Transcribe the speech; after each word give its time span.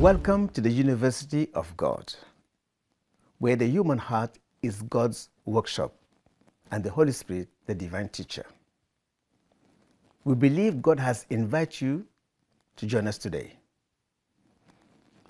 Welcome 0.00 0.48
to 0.54 0.62
the 0.62 0.70
University 0.70 1.50
of 1.52 1.76
God, 1.76 2.14
where 3.36 3.54
the 3.54 3.66
human 3.66 3.98
heart 3.98 4.38
is 4.62 4.80
God's 4.80 5.28
workshop 5.44 5.92
and 6.70 6.82
the 6.82 6.90
Holy 6.90 7.12
Spirit 7.12 7.48
the 7.66 7.74
divine 7.74 8.08
teacher. 8.08 8.46
We 10.24 10.36
believe 10.36 10.80
God 10.80 10.98
has 10.98 11.26
invited 11.28 11.82
you 11.82 12.06
to 12.76 12.86
join 12.86 13.08
us 13.08 13.18
today. 13.18 13.52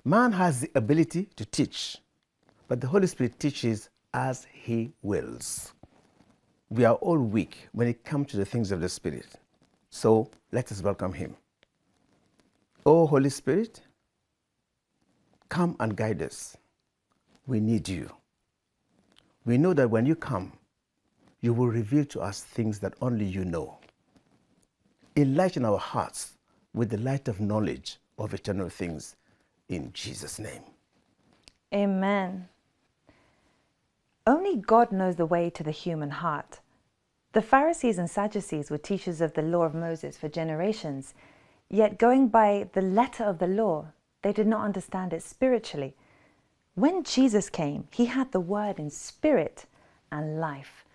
Man 0.05 0.31
has 0.31 0.61
the 0.61 0.71
ability 0.75 1.27
to 1.35 1.43
teach, 1.43 1.97
but 2.69 2.79
the 2.79 2.87
Holy 2.87 3.07
Spirit 3.07 3.37
teaches 3.41 3.89
as 4.13 4.47
He 4.53 4.93
wills. 5.01 5.73
We 6.69 6.85
are 6.85 6.95
all 6.95 7.19
weak 7.19 7.67
when 7.73 7.89
it 7.89 8.05
comes 8.05 8.27
to 8.27 8.37
the 8.37 8.45
things 8.45 8.71
of 8.71 8.79
the 8.79 8.87
Spirit. 8.87 9.27
So 9.89 10.31
let 10.53 10.71
us 10.71 10.81
welcome 10.81 11.11
Him. 11.11 11.35
Oh, 12.85 13.05
Holy 13.05 13.29
Spirit, 13.29 13.81
come 15.51 15.75
and 15.81 15.97
guide 15.97 16.21
us. 16.21 16.57
We 17.45 17.59
need 17.59 17.89
you. 17.89 18.09
We 19.45 19.57
know 19.57 19.73
that 19.73 19.89
when 19.89 20.05
you 20.05 20.15
come, 20.15 20.53
you 21.41 21.53
will 21.53 21.67
reveal 21.67 22.05
to 22.05 22.21
us 22.21 22.41
things 22.41 22.79
that 22.79 22.93
only 23.01 23.25
you 23.25 23.43
know. 23.43 23.77
Enlighten 25.17 25.65
our 25.65 25.77
hearts 25.77 26.37
with 26.73 26.89
the 26.89 26.97
light 26.97 27.27
of 27.27 27.41
knowledge 27.41 27.97
of 28.17 28.33
eternal 28.33 28.69
things 28.69 29.17
in 29.67 29.91
Jesus' 29.91 30.39
name. 30.39 30.61
Amen. 31.73 32.47
Only 34.25 34.55
God 34.55 34.93
knows 34.93 35.17
the 35.17 35.25
way 35.25 35.49
to 35.49 35.63
the 35.63 35.71
human 35.71 36.11
heart. 36.11 36.61
The 37.33 37.41
Pharisees 37.41 37.97
and 37.97 38.09
Sadducees 38.09 38.71
were 38.71 38.77
teachers 38.77 39.19
of 39.19 39.33
the 39.33 39.41
law 39.41 39.63
of 39.63 39.75
Moses 39.75 40.17
for 40.17 40.29
generations, 40.29 41.13
yet 41.69 41.97
going 41.97 42.29
by 42.29 42.69
the 42.71 42.81
letter 42.81 43.25
of 43.25 43.39
the 43.39 43.47
law, 43.47 43.87
they 44.21 44.33
did 44.33 44.47
not 44.47 44.63
understand 44.63 45.13
it 45.13 45.23
spiritually. 45.23 45.95
When 46.75 47.03
Jesus 47.03 47.49
came, 47.49 47.87
he 47.91 48.05
had 48.05 48.31
the 48.31 48.39
word 48.39 48.79
in 48.79 48.89
spirit 48.89 49.65
and 50.11 50.39
life. 50.39 50.85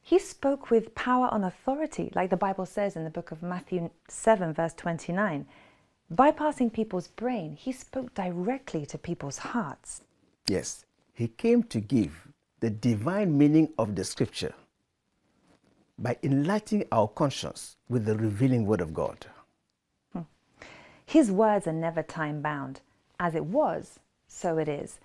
He 0.00 0.18
spoke 0.18 0.70
with 0.70 0.94
power 0.94 1.28
and 1.32 1.44
authority, 1.44 2.10
like 2.14 2.30
the 2.30 2.36
Bible 2.36 2.66
says 2.66 2.96
in 2.96 3.04
the 3.04 3.10
book 3.10 3.30
of 3.30 3.42
Matthew 3.42 3.90
7, 4.08 4.52
verse 4.52 4.74
29. 4.74 5.46
Bypassing 6.12 6.72
people's 6.72 7.08
brain, 7.08 7.56
he 7.56 7.72
spoke 7.72 8.12
directly 8.14 8.84
to 8.86 8.98
people's 8.98 9.38
hearts. 9.38 10.02
Yes, 10.48 10.84
he 11.14 11.28
came 11.28 11.62
to 11.64 11.80
give 11.80 12.28
the 12.60 12.70
divine 12.70 13.36
meaning 13.38 13.72
of 13.78 13.94
the 13.94 14.04
scripture 14.04 14.54
by 15.98 16.16
enlightening 16.22 16.86
our 16.90 17.08
conscience 17.08 17.76
with 17.88 18.04
the 18.04 18.16
revealing 18.16 18.66
word 18.66 18.80
of 18.80 18.92
God. 18.92 19.26
His 21.06 21.30
words 21.30 21.66
are 21.66 21.72
never 21.72 22.02
time 22.02 22.42
bound. 22.42 22.80
As 23.18 23.34
it 23.34 23.44
was, 23.44 24.00
so 24.26 24.58
it 24.58 24.68
is. 24.68 24.98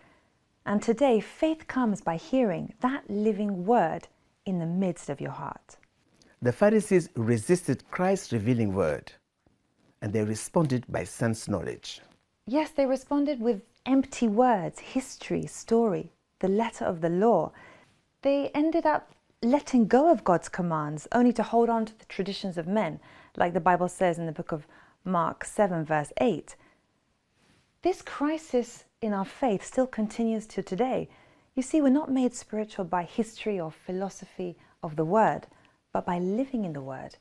And 0.65 0.81
today, 0.81 1.19
faith 1.19 1.67
comes 1.67 2.01
by 2.01 2.17
hearing 2.17 2.73
that 2.81 3.09
living 3.09 3.65
word 3.65 4.07
in 4.45 4.59
the 4.59 4.65
midst 4.65 5.09
of 5.09 5.21
your 5.21 5.31
heart. 5.31 5.77
The 6.41 6.51
Pharisees 6.51 7.09
resisted 7.15 7.89
Christ's 7.89 8.33
revealing 8.33 8.73
word 8.73 9.13
and 10.01 10.13
they 10.13 10.23
responded 10.23 10.85
by 10.87 11.03
sense 11.03 11.47
knowledge. 11.47 12.01
Yes, 12.45 12.69
they 12.71 12.85
responded 12.85 13.39
with 13.39 13.61
empty 13.85 14.27
words, 14.27 14.79
history, 14.79 15.45
story, 15.47 16.11
the 16.39 16.47
letter 16.47 16.85
of 16.85 17.01
the 17.01 17.09
law. 17.09 17.51
They 18.21 18.49
ended 18.53 18.85
up 18.85 19.11
letting 19.41 19.87
go 19.87 20.11
of 20.11 20.23
God's 20.23 20.49
commands 20.49 21.07
only 21.11 21.33
to 21.33 21.43
hold 21.43 21.69
on 21.69 21.85
to 21.85 21.97
the 21.97 22.05
traditions 22.05 22.57
of 22.57 22.67
men, 22.67 22.99
like 23.35 23.53
the 23.53 23.59
Bible 23.59 23.87
says 23.87 24.17
in 24.17 24.25
the 24.25 24.31
book 24.31 24.51
of 24.51 24.67
Mark 25.07 25.45
7, 25.45 25.85
verse 25.85 26.11
8. 26.19 26.55
This 27.81 28.01
crisis 28.01 28.83
in 29.01 29.13
our 29.13 29.23
faith 29.23 29.63
still 29.63 29.87
continues 29.87 30.45
to 30.47 30.61
today. 30.61 31.07
You 31.55 31.63
see, 31.63 31.81
we're 31.81 31.89
not 31.89 32.11
made 32.11 32.33
spiritual 32.33 32.83
by 32.83 33.03
history 33.03 33.57
or 33.57 33.71
philosophy 33.71 34.57
of 34.83 34.97
the 34.97 35.05
Word, 35.05 35.47
but 35.93 36.05
by 36.05 36.19
living 36.19 36.65
in 36.65 36.73
the 36.73 36.81
Word 36.81 37.15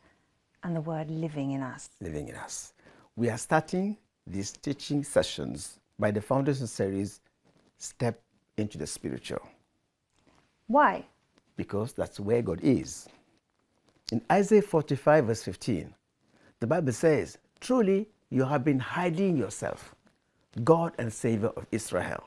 and 0.64 0.74
the 0.74 0.80
Word 0.80 1.10
living 1.10 1.52
in 1.52 1.62
us. 1.62 1.88
Living 2.00 2.28
in 2.28 2.34
us. 2.34 2.72
We 3.14 3.30
are 3.30 3.38
starting 3.38 3.96
these 4.26 4.50
teaching 4.50 5.04
sessions 5.04 5.78
by 5.96 6.10
the 6.10 6.20
foundation 6.20 6.66
series 6.66 7.20
Step 7.78 8.20
into 8.56 8.78
the 8.78 8.86
Spiritual. 8.86 9.46
Why? 10.66 11.06
Because 11.56 11.92
that's 11.92 12.18
where 12.18 12.42
God 12.42 12.60
is. 12.62 13.08
In 14.10 14.22
Isaiah 14.30 14.62
45, 14.62 15.26
verse 15.26 15.42
15, 15.44 15.94
the 16.58 16.66
Bible 16.66 16.92
says, 16.92 17.38
Truly 17.60 18.08
you 18.30 18.44
have 18.44 18.64
been 18.64 18.78
hiding 18.78 19.36
yourself, 19.36 19.94
God 20.64 20.92
and 20.98 21.12
Savior 21.12 21.48
of 21.48 21.66
Israel. 21.72 22.24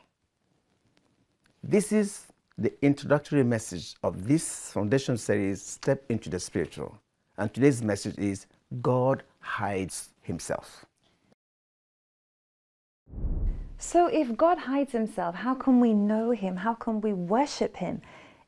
This 1.63 1.91
is 1.91 2.25
the 2.57 2.73
introductory 2.83 3.43
message 3.43 3.95
of 4.03 4.27
this 4.27 4.71
foundation 4.71 5.17
series, 5.17 5.61
Step 5.61 6.03
into 6.09 6.29
the 6.29 6.39
Spiritual. 6.39 6.97
And 7.37 7.53
today's 7.53 7.81
message 7.81 8.17
is 8.17 8.47
God 8.81 9.23
hides 9.39 10.09
himself. 10.21 10.85
So, 13.77 14.07
if 14.07 14.35
God 14.35 14.57
hides 14.57 14.91
himself, 14.91 15.35
how 15.35 15.55
can 15.55 15.79
we 15.79 15.93
know 15.93 16.31
him? 16.31 16.57
How 16.57 16.73
can 16.73 16.99
we 16.99 17.13
worship 17.13 17.77
him? 17.77 18.01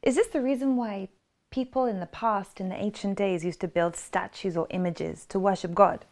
Is 0.03 0.15
this 0.15 0.27
the 0.27 0.41
reason 0.41 0.75
why 0.75 1.07
people 1.51 1.85
in 1.85 2.01
the 2.01 2.05
past, 2.07 2.59
in 2.59 2.67
the 2.67 2.75
ancient 2.75 3.17
days, 3.17 3.45
used 3.45 3.61
to 3.61 3.67
build 3.67 3.95
statues 3.95 4.57
or 4.57 4.67
images 4.71 5.25
to 5.27 5.39
worship 5.39 5.73
God? 5.73 6.05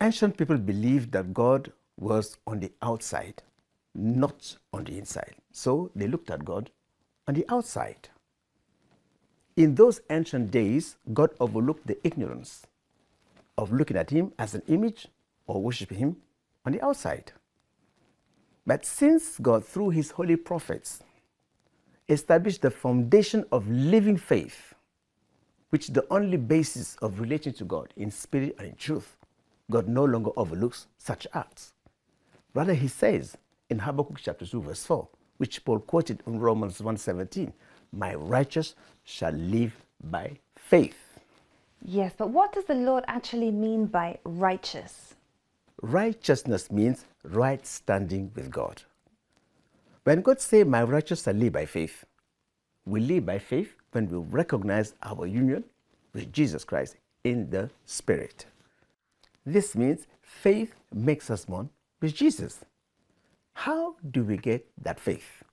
Ancient 0.00 0.36
people 0.36 0.58
believed 0.58 1.12
that 1.12 1.32
God 1.32 1.72
was 1.96 2.36
on 2.46 2.60
the 2.60 2.72
outside 2.82 3.42
not 3.96 4.56
on 4.72 4.84
the 4.84 4.98
inside. 4.98 5.34
So 5.52 5.90
they 5.96 6.06
looked 6.06 6.30
at 6.30 6.44
God 6.44 6.70
on 7.26 7.34
the 7.34 7.46
outside. 7.48 8.08
In 9.56 9.74
those 9.74 10.00
ancient 10.10 10.50
days, 10.50 10.96
God 11.14 11.30
overlooked 11.40 11.86
the 11.86 11.98
ignorance 12.06 12.66
of 13.56 13.72
looking 13.72 13.96
at 13.96 14.10
Him 14.10 14.32
as 14.38 14.54
an 14.54 14.62
image 14.68 15.08
or 15.46 15.62
worshiping 15.62 15.98
Him 15.98 16.16
on 16.66 16.72
the 16.72 16.84
outside. 16.84 17.32
But 18.66 18.84
since 18.84 19.38
God, 19.38 19.64
through 19.64 19.90
His 19.90 20.10
holy 20.10 20.36
prophets, 20.36 21.02
established 22.08 22.62
the 22.62 22.70
foundation 22.70 23.44
of 23.50 23.68
living 23.68 24.18
faith, 24.18 24.74
which 25.70 25.88
is 25.88 25.94
the 25.94 26.06
only 26.10 26.36
basis 26.36 26.96
of 26.96 27.20
relating 27.20 27.54
to 27.54 27.64
God 27.64 27.94
in 27.96 28.10
spirit 28.10 28.56
and 28.58 28.68
in 28.68 28.74
truth, 28.76 29.15
God 29.70 29.88
no 29.88 30.04
longer 30.04 30.30
overlooks 30.36 30.86
such 30.98 31.26
acts. 31.34 31.72
Rather, 32.54 32.74
He 32.74 32.88
says, 32.88 33.36
in 33.68 33.80
Habakkuk 33.80 34.18
chapter 34.22 34.46
2, 34.46 34.62
verse 34.62 34.84
4, 34.84 35.08
which 35.38 35.64
Paul 35.64 35.80
quoted 35.80 36.22
in 36.26 36.38
Romans 36.40 36.80
1:17, 36.80 37.52
"My 37.92 38.14
righteous 38.14 38.74
shall 39.04 39.32
live 39.32 39.84
by 40.02 40.38
faith." 40.56 41.20
Yes, 41.82 42.14
but 42.16 42.30
what 42.30 42.52
does 42.52 42.64
the 42.64 42.74
Lord 42.74 43.04
actually 43.06 43.50
mean 43.50 43.86
by 43.86 44.18
righteous? 44.24 45.14
Righteousness 45.82 46.70
means 46.70 47.04
right 47.22 47.64
standing 47.66 48.32
with 48.34 48.50
God. 48.50 48.82
When 50.04 50.22
God 50.22 50.40
says, 50.40 50.66
My 50.66 50.82
righteous 50.82 51.24
shall 51.24 51.34
live 51.34 51.52
by 51.52 51.66
faith, 51.66 52.04
we 52.86 53.00
live 53.00 53.26
by 53.26 53.38
faith 53.38 53.74
when 53.92 54.08
we 54.08 54.18
recognize 54.18 54.94
our 55.02 55.26
union 55.26 55.64
with 56.12 56.32
Jesus 56.32 56.64
Christ 56.64 56.96
in 57.24 57.50
the 57.50 57.70
Spirit. 57.84 58.46
This 59.46 59.76
means 59.76 60.08
faith 60.20 60.74
makes 60.92 61.30
us 61.30 61.46
one 61.46 61.70
with 62.02 62.14
Jesus. 62.14 62.64
How 63.54 63.94
do 64.10 64.24
we 64.24 64.36
get 64.36 64.66
that 64.82 64.98
faith? 64.98 65.44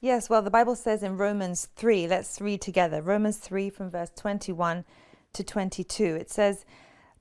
Yes, 0.00 0.28
well, 0.28 0.42
the 0.42 0.50
Bible 0.50 0.76
says 0.76 1.02
in 1.02 1.16
Romans 1.16 1.68
3, 1.74 2.06
let's 2.06 2.40
read 2.40 2.60
together. 2.60 3.00
Romans 3.00 3.38
3 3.38 3.70
from 3.70 3.90
verse 3.90 4.10
21 4.14 4.84
to 5.32 5.42
22. 5.42 6.04
It 6.16 6.30
says, 6.30 6.64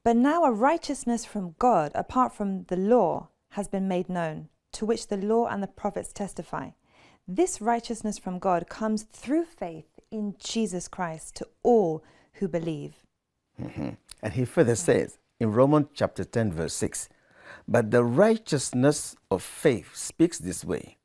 But 0.03 0.17
now 0.17 0.43
a 0.43 0.51
righteousness 0.51 1.23
from 1.23 1.55
God, 1.57 1.91
apart 1.95 2.33
from 2.33 2.65
the 2.65 2.75
law, 2.75 3.29
has 3.51 3.67
been 3.67 3.87
made 3.87 4.09
known, 4.09 4.49
to 4.73 4.85
which 4.85 5.07
the 5.07 5.17
law 5.17 5.47
and 5.47 5.63
the 5.63 5.67
prophets 5.67 6.11
testify. 6.11 6.71
This 7.27 7.61
righteousness 7.61 8.17
from 8.17 8.39
God 8.39 8.67
comes 8.67 9.03
through 9.03 9.45
faith 9.45 9.99
in 10.09 10.35
Jesus 10.37 10.87
Christ 10.87 11.35
to 11.35 11.47
all 11.63 12.03
who 12.33 12.47
believe. 12.47 12.95
Mm-hmm. 13.61 13.89
And 14.21 14.33
he 14.33 14.43
further 14.43 14.75
says 14.75 15.17
in 15.41 15.51
Romans 15.51 15.87
chapter 15.95 16.23
10, 16.23 16.53
verse 16.53 16.73
6, 16.75 17.09
but 17.67 17.89
the 17.89 18.03
righteousness 18.03 19.15
of 19.31 19.41
faith 19.41 19.95
speaks 19.95 20.37
this 20.37 20.63
way 20.63 20.97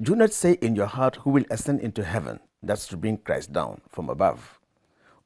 Do 0.00 0.14
not 0.14 0.32
say 0.32 0.52
in 0.62 0.76
your 0.76 0.86
heart, 0.86 1.16
Who 1.16 1.30
will 1.30 1.44
ascend 1.50 1.80
into 1.80 2.04
heaven? 2.04 2.38
That's 2.62 2.86
to 2.86 2.96
bring 2.96 3.18
Christ 3.18 3.52
down 3.52 3.80
from 3.88 4.08
above. 4.08 4.60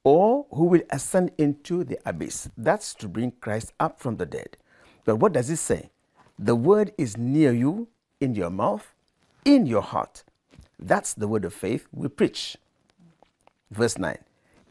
Or 0.03 0.47
who 0.51 0.65
will 0.65 0.81
ascend 0.89 1.33
into 1.37 1.85
the 1.85 1.99
abyss? 2.07 2.49
That's 2.57 2.95
to 2.97 3.09
bring 3.09 3.33
Christ 3.33 3.75
up 3.79 4.01
from 4.01 4.17
the 4.17 4.27
dead. 4.27 4.57
But 5.05 5.17
what 5.17 5.35
does 5.35 5.51
it 5.51 5.59
say? 5.59 5.91
The 6.39 6.57
word 6.57 6.93
is 6.97 7.19
near 7.19 7.53
you, 7.53 7.89
in 8.19 8.35
your 8.35 8.51
mouth, 8.51 8.95
in 9.45 9.67
your 9.67 9.83
heart. 9.83 10.25
That's 10.79 11.13
the 11.13 11.29
word 11.29 11.45
of 11.45 11.53
faith 11.53 11.87
we 11.93 12.09
preach. 12.09 12.57
Verse 13.71 13.99
9 13.99 14.17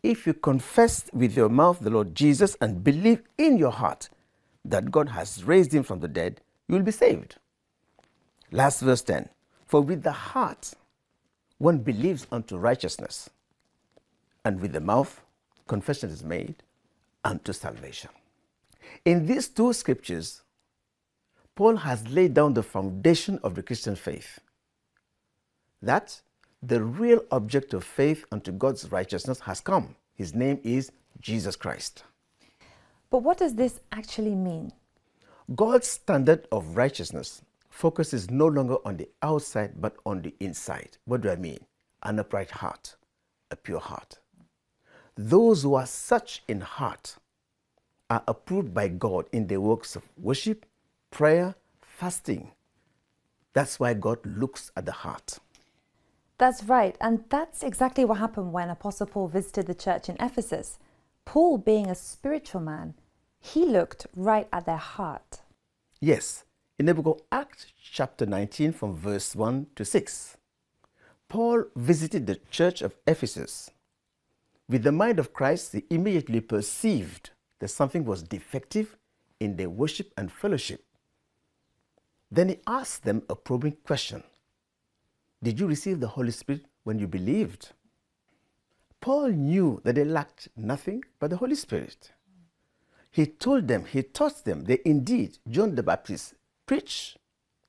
If 0.03 0.25
you 0.25 0.33
confess 0.33 1.05
with 1.13 1.35
your 1.35 1.49
mouth 1.49 1.79
the 1.79 1.89
Lord 1.89 2.15
Jesus 2.15 2.57
and 2.59 2.83
believe 2.83 3.21
in 3.37 3.57
your 3.57 3.71
heart 3.71 4.09
that 4.65 4.91
God 4.91 5.09
has 5.09 5.43
raised 5.43 5.73
him 5.73 5.83
from 5.83 5.99
the 5.99 6.07
dead, 6.07 6.41
you 6.67 6.75
will 6.75 6.83
be 6.83 6.91
saved. 6.91 7.35
Last 8.51 8.81
verse 8.81 9.01
10 9.01 9.29
For 9.65 9.81
with 9.81 10.03
the 10.03 10.11
heart 10.11 10.73
one 11.57 11.79
believes 11.79 12.25
unto 12.31 12.57
righteousness, 12.57 13.29
and 14.43 14.59
with 14.59 14.73
the 14.73 14.79
mouth 14.79 15.21
confession 15.67 16.09
is 16.09 16.23
made 16.23 16.55
unto 17.23 17.53
salvation. 17.53 18.09
In 19.05 19.27
these 19.27 19.47
two 19.47 19.71
scriptures, 19.73 20.41
Paul 21.55 21.77
has 21.77 22.07
laid 22.07 22.33
down 22.33 22.55
the 22.55 22.63
foundation 22.63 23.39
of 23.43 23.53
the 23.53 23.61
Christian 23.61 23.95
faith. 23.95 24.39
That 25.81 26.21
the 26.63 26.83
real 26.83 27.21
object 27.31 27.73
of 27.73 27.83
faith 27.83 28.25
unto 28.31 28.51
God's 28.51 28.91
righteousness 28.91 29.39
has 29.41 29.59
come. 29.61 29.95
His 30.13 30.35
name 30.35 30.59
is 30.63 30.91
Jesus 31.19 31.55
Christ. 31.55 32.03
But 33.09 33.23
what 33.23 33.39
does 33.39 33.55
this 33.55 33.79
actually 33.91 34.35
mean? 34.35 34.71
God's 35.55 35.87
standard 35.87 36.47
of 36.51 36.77
righteousness 36.77 37.41
focuses 37.69 38.29
no 38.29 38.45
longer 38.47 38.77
on 38.85 38.97
the 38.97 39.09
outside 39.23 39.73
but 39.81 39.95
on 40.05 40.21
the 40.21 40.35
inside. 40.39 40.97
What 41.05 41.21
do 41.21 41.29
I 41.29 41.35
mean? 41.35 41.59
An 42.03 42.19
upright 42.19 42.51
heart, 42.51 42.95
a 43.49 43.55
pure 43.55 43.79
heart. 43.79 44.19
Those 45.15 45.63
who 45.63 45.73
are 45.73 45.85
such 45.85 46.43
in 46.47 46.61
heart 46.61 47.15
are 48.09 48.23
approved 48.27 48.73
by 48.73 48.87
God 48.87 49.25
in 49.31 49.47
their 49.47 49.61
works 49.61 49.95
of 49.95 50.03
worship, 50.17 50.65
prayer, 51.09 51.55
fasting. 51.81 52.51
That's 53.53 53.79
why 53.79 53.93
God 53.93 54.19
looks 54.25 54.71
at 54.77 54.85
the 54.85 54.91
heart. 54.91 55.39
That's 56.41 56.63
right, 56.63 56.97
and 56.99 57.23
that's 57.29 57.61
exactly 57.61 58.03
what 58.03 58.17
happened 58.17 58.51
when 58.51 58.71
Apostle 58.71 59.05
Paul 59.05 59.27
visited 59.27 59.67
the 59.67 59.75
church 59.75 60.09
in 60.09 60.17
Ephesus. 60.19 60.79
Paul, 61.23 61.59
being 61.59 61.87
a 61.87 61.93
spiritual 61.93 62.61
man, 62.61 62.95
he 63.39 63.63
looked 63.63 64.07
right 64.15 64.47
at 64.51 64.65
their 64.65 64.75
heart. 64.77 65.41
Yes, 65.99 66.43
in 66.79 66.87
the 66.87 66.95
book 66.95 67.05
of 67.05 67.21
Acts, 67.31 67.67
chapter 67.79 68.25
19, 68.25 68.73
from 68.73 68.95
verse 68.95 69.35
1 69.35 69.67
to 69.75 69.85
6, 69.85 70.37
Paul 71.29 71.65
visited 71.75 72.25
the 72.25 72.39
church 72.49 72.81
of 72.81 72.95
Ephesus. 73.05 73.69
With 74.67 74.81
the 74.81 74.91
mind 74.91 75.19
of 75.19 75.33
Christ, 75.33 75.73
he 75.73 75.83
immediately 75.91 76.41
perceived 76.41 77.29
that 77.59 77.67
something 77.67 78.03
was 78.03 78.23
defective 78.23 78.97
in 79.39 79.57
their 79.57 79.69
worship 79.69 80.11
and 80.17 80.31
fellowship. 80.31 80.83
Then 82.31 82.49
he 82.49 82.57
asked 82.65 83.03
them 83.03 83.21
a 83.29 83.35
probing 83.35 83.77
question 83.83 84.23
Did 85.43 85.59
you 85.59 85.67
receive 85.67 85.99
the 85.99 86.07
Holy 86.07 86.31
Spirit 86.31 86.65
when 86.83 86.99
you 86.99 87.07
believed? 87.07 87.71
Paul 88.99 89.29
knew 89.29 89.81
that 89.83 89.95
they 89.95 90.03
lacked 90.03 90.49
nothing 90.55 91.03
but 91.19 91.31
the 91.31 91.37
Holy 91.37 91.55
Spirit. 91.55 92.11
He 93.09 93.25
told 93.25 93.67
them, 93.67 93.85
he 93.85 94.03
taught 94.03 94.45
them 94.45 94.65
that 94.65 94.87
indeed 94.87 95.39
John 95.49 95.75
the 95.75 95.83
Baptist 95.83 96.35
preached 96.65 97.17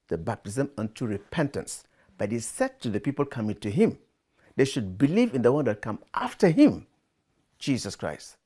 the 0.08 0.18
baptism 0.18 0.70
unto 0.76 1.06
repentance. 1.06 1.84
But 2.18 2.30
he 2.30 2.38
said 2.38 2.78
to 2.80 2.90
the 2.90 3.00
people 3.00 3.24
coming 3.24 3.56
to 3.56 3.70
him, 3.70 3.98
they 4.54 4.66
should 4.66 4.98
believe 4.98 5.34
in 5.34 5.42
the 5.42 5.50
one 5.50 5.64
that 5.64 5.80
come 5.80 6.00
after 6.12 6.50
him, 6.50 6.86
Jesus 7.58 7.96
Christ. 7.96 8.36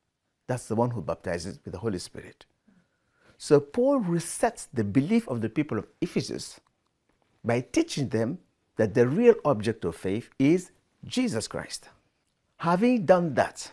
That's 0.46 0.69
the 0.69 0.76
one 0.76 0.93
who 0.93 1.02
baptizes 1.02 1.58
with 1.64 1.73
the 1.73 1.81
Holy 1.81 1.99
Spirit. 1.99 2.46
So 3.37 3.58
Paul 3.58 4.00
resets 4.00 4.69
the 4.73 4.84
belief 4.84 5.26
of 5.28 5.40
the 5.40 5.49
people 5.49 5.78
of 5.78 5.88
Ephesus 6.00 6.61
by 7.44 7.61
teaching 7.61 8.08
them 8.08 8.38
that 8.76 8.94
the 8.94 9.06
real 9.06 9.34
object 9.44 9.84
of 9.84 9.96
faith 9.96 10.31
is 10.38 10.70
Jesus 11.05 11.49
Christ. 11.49 11.88
Having 12.58 13.06
done 13.06 13.34
that, 13.34 13.70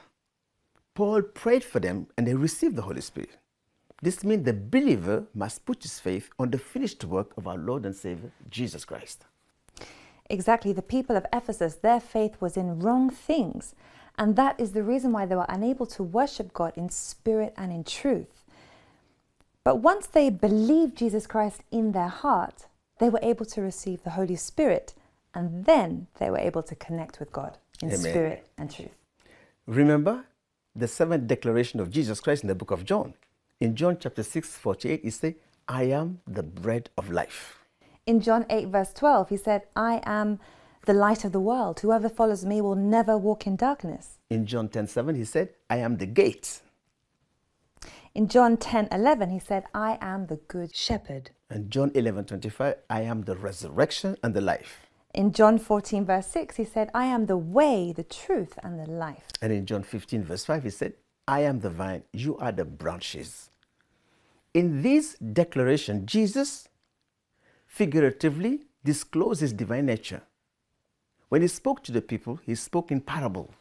Paul 0.95 1.21
prayed 1.21 1.63
for 1.63 1.79
them 1.79 2.07
and 2.17 2.27
they 2.27 2.35
received 2.35 2.75
the 2.75 2.81
Holy 2.81 3.01
Spirit. 3.01 3.37
This 4.01 4.23
means 4.23 4.43
the 4.43 4.53
believer 4.53 5.23
must 5.33 5.65
put 5.65 5.83
his 5.83 5.99
faith 5.99 6.29
on 6.37 6.51
the 6.51 6.57
finished 6.57 7.05
work 7.05 7.31
of 7.37 7.47
our 7.47 7.57
Lord 7.57 7.85
and 7.85 7.95
Savior, 7.95 8.31
Jesus 8.49 8.83
Christ. 8.83 9.23
Exactly, 10.29 10.73
the 10.73 10.81
people 10.81 11.15
of 11.15 11.25
Ephesus, 11.31 11.75
their 11.75 11.99
faith 11.99 12.35
was 12.39 12.57
in 12.57 12.79
wrong 12.79 13.09
things. 13.09 13.75
And 14.17 14.35
that 14.35 14.59
is 14.59 14.73
the 14.73 14.83
reason 14.83 15.11
why 15.11 15.25
they 15.25 15.35
were 15.35 15.45
unable 15.49 15.85
to 15.87 16.03
worship 16.03 16.53
God 16.53 16.73
in 16.75 16.89
spirit 16.89 17.53
and 17.57 17.71
in 17.71 17.83
truth. 17.83 18.43
But 19.63 19.77
once 19.77 20.07
they 20.07 20.29
believed 20.29 20.97
Jesus 20.97 21.25
Christ 21.25 21.61
in 21.71 21.93
their 21.93 22.09
heart, 22.09 22.67
they 22.99 23.09
were 23.09 23.19
able 23.21 23.45
to 23.45 23.61
receive 23.61 24.03
the 24.03 24.11
Holy 24.11 24.35
Spirit. 24.35 24.93
And 25.33 25.65
then 25.65 26.07
they 26.19 26.29
were 26.29 26.37
able 26.37 26.63
to 26.63 26.75
connect 26.75 27.19
with 27.19 27.31
God 27.31 27.57
in 27.81 27.89
Amen. 27.89 27.99
spirit 27.99 28.47
and 28.57 28.71
truth. 28.71 28.91
Remember 29.65 30.25
the 30.75 30.87
seventh 30.87 31.27
declaration 31.27 31.79
of 31.79 31.89
Jesus 31.89 32.19
Christ 32.19 32.43
in 32.43 32.47
the 32.47 32.55
book 32.55 32.71
of 32.71 32.85
John. 32.85 33.13
In 33.59 33.75
John 33.75 33.97
chapter 33.99 34.23
6, 34.23 34.57
48, 34.57 35.01
he 35.03 35.09
said, 35.09 35.35
I 35.67 35.83
am 35.83 36.19
the 36.27 36.43
bread 36.43 36.89
of 36.97 37.09
life. 37.09 37.59
In 38.05 38.19
John 38.19 38.45
8, 38.49 38.67
verse 38.67 38.91
12, 38.93 39.29
he 39.29 39.37
said, 39.37 39.63
I 39.75 40.01
am 40.05 40.39
the 40.85 40.93
light 40.93 41.23
of 41.23 41.31
the 41.31 41.39
world. 41.39 41.79
Whoever 41.79 42.09
follows 42.09 42.43
me 42.43 42.59
will 42.59 42.75
never 42.75 43.17
walk 43.17 43.47
in 43.47 43.55
darkness. 43.55 44.19
In 44.29 44.45
John 44.45 44.67
10, 44.67 44.87
7, 44.87 45.15
he 45.15 45.23
said, 45.23 45.49
I 45.69 45.77
am 45.77 45.97
the 45.97 46.05
gate. 46.05 46.59
In 48.15 48.27
John 48.27 48.57
10, 48.57 48.89
11, 48.91 49.29
he 49.31 49.39
said, 49.39 49.65
I 49.73 49.97
am 50.01 50.27
the 50.27 50.37
good 50.47 50.75
shepherd. 50.75 51.31
And 51.49 51.71
John 51.71 51.91
11, 51.95 52.25
25, 52.25 52.75
I 52.89 53.01
am 53.01 53.23
the 53.23 53.35
resurrection 53.35 54.17
and 54.23 54.33
the 54.33 54.41
life. 54.41 54.87
In 55.13 55.31
John 55.31 55.59
14, 55.59 56.05
verse 56.05 56.27
6, 56.27 56.55
he 56.57 56.63
said, 56.63 56.89
I 56.93 57.05
am 57.05 57.27
the 57.27 57.37
way, 57.37 57.93
the 57.95 58.03
truth, 58.03 58.57
and 58.63 58.79
the 58.79 58.89
life. 58.89 59.25
And 59.41 59.53
in 59.53 59.65
John 59.65 59.83
15, 59.83 60.23
verse 60.23 60.45
5, 60.45 60.63
he 60.63 60.69
said, 60.69 60.93
I 61.27 61.41
am 61.41 61.59
the 61.59 61.69
vine, 61.69 62.03
you 62.11 62.37
are 62.37 62.51
the 62.51 62.65
branches. 62.65 63.49
In 64.53 64.81
this 64.81 65.15
declaration, 65.15 66.05
Jesus 66.05 66.67
figuratively 67.65 68.61
disclosed 68.83 69.41
his 69.41 69.53
divine 69.53 69.85
nature. 69.85 70.21
When 71.29 71.41
he 71.41 71.47
spoke 71.47 71.83
to 71.83 71.91
the 71.91 72.01
people, 72.01 72.39
he 72.45 72.53
spoke 72.53 72.91
in 72.91 73.01
parables. 73.01 73.53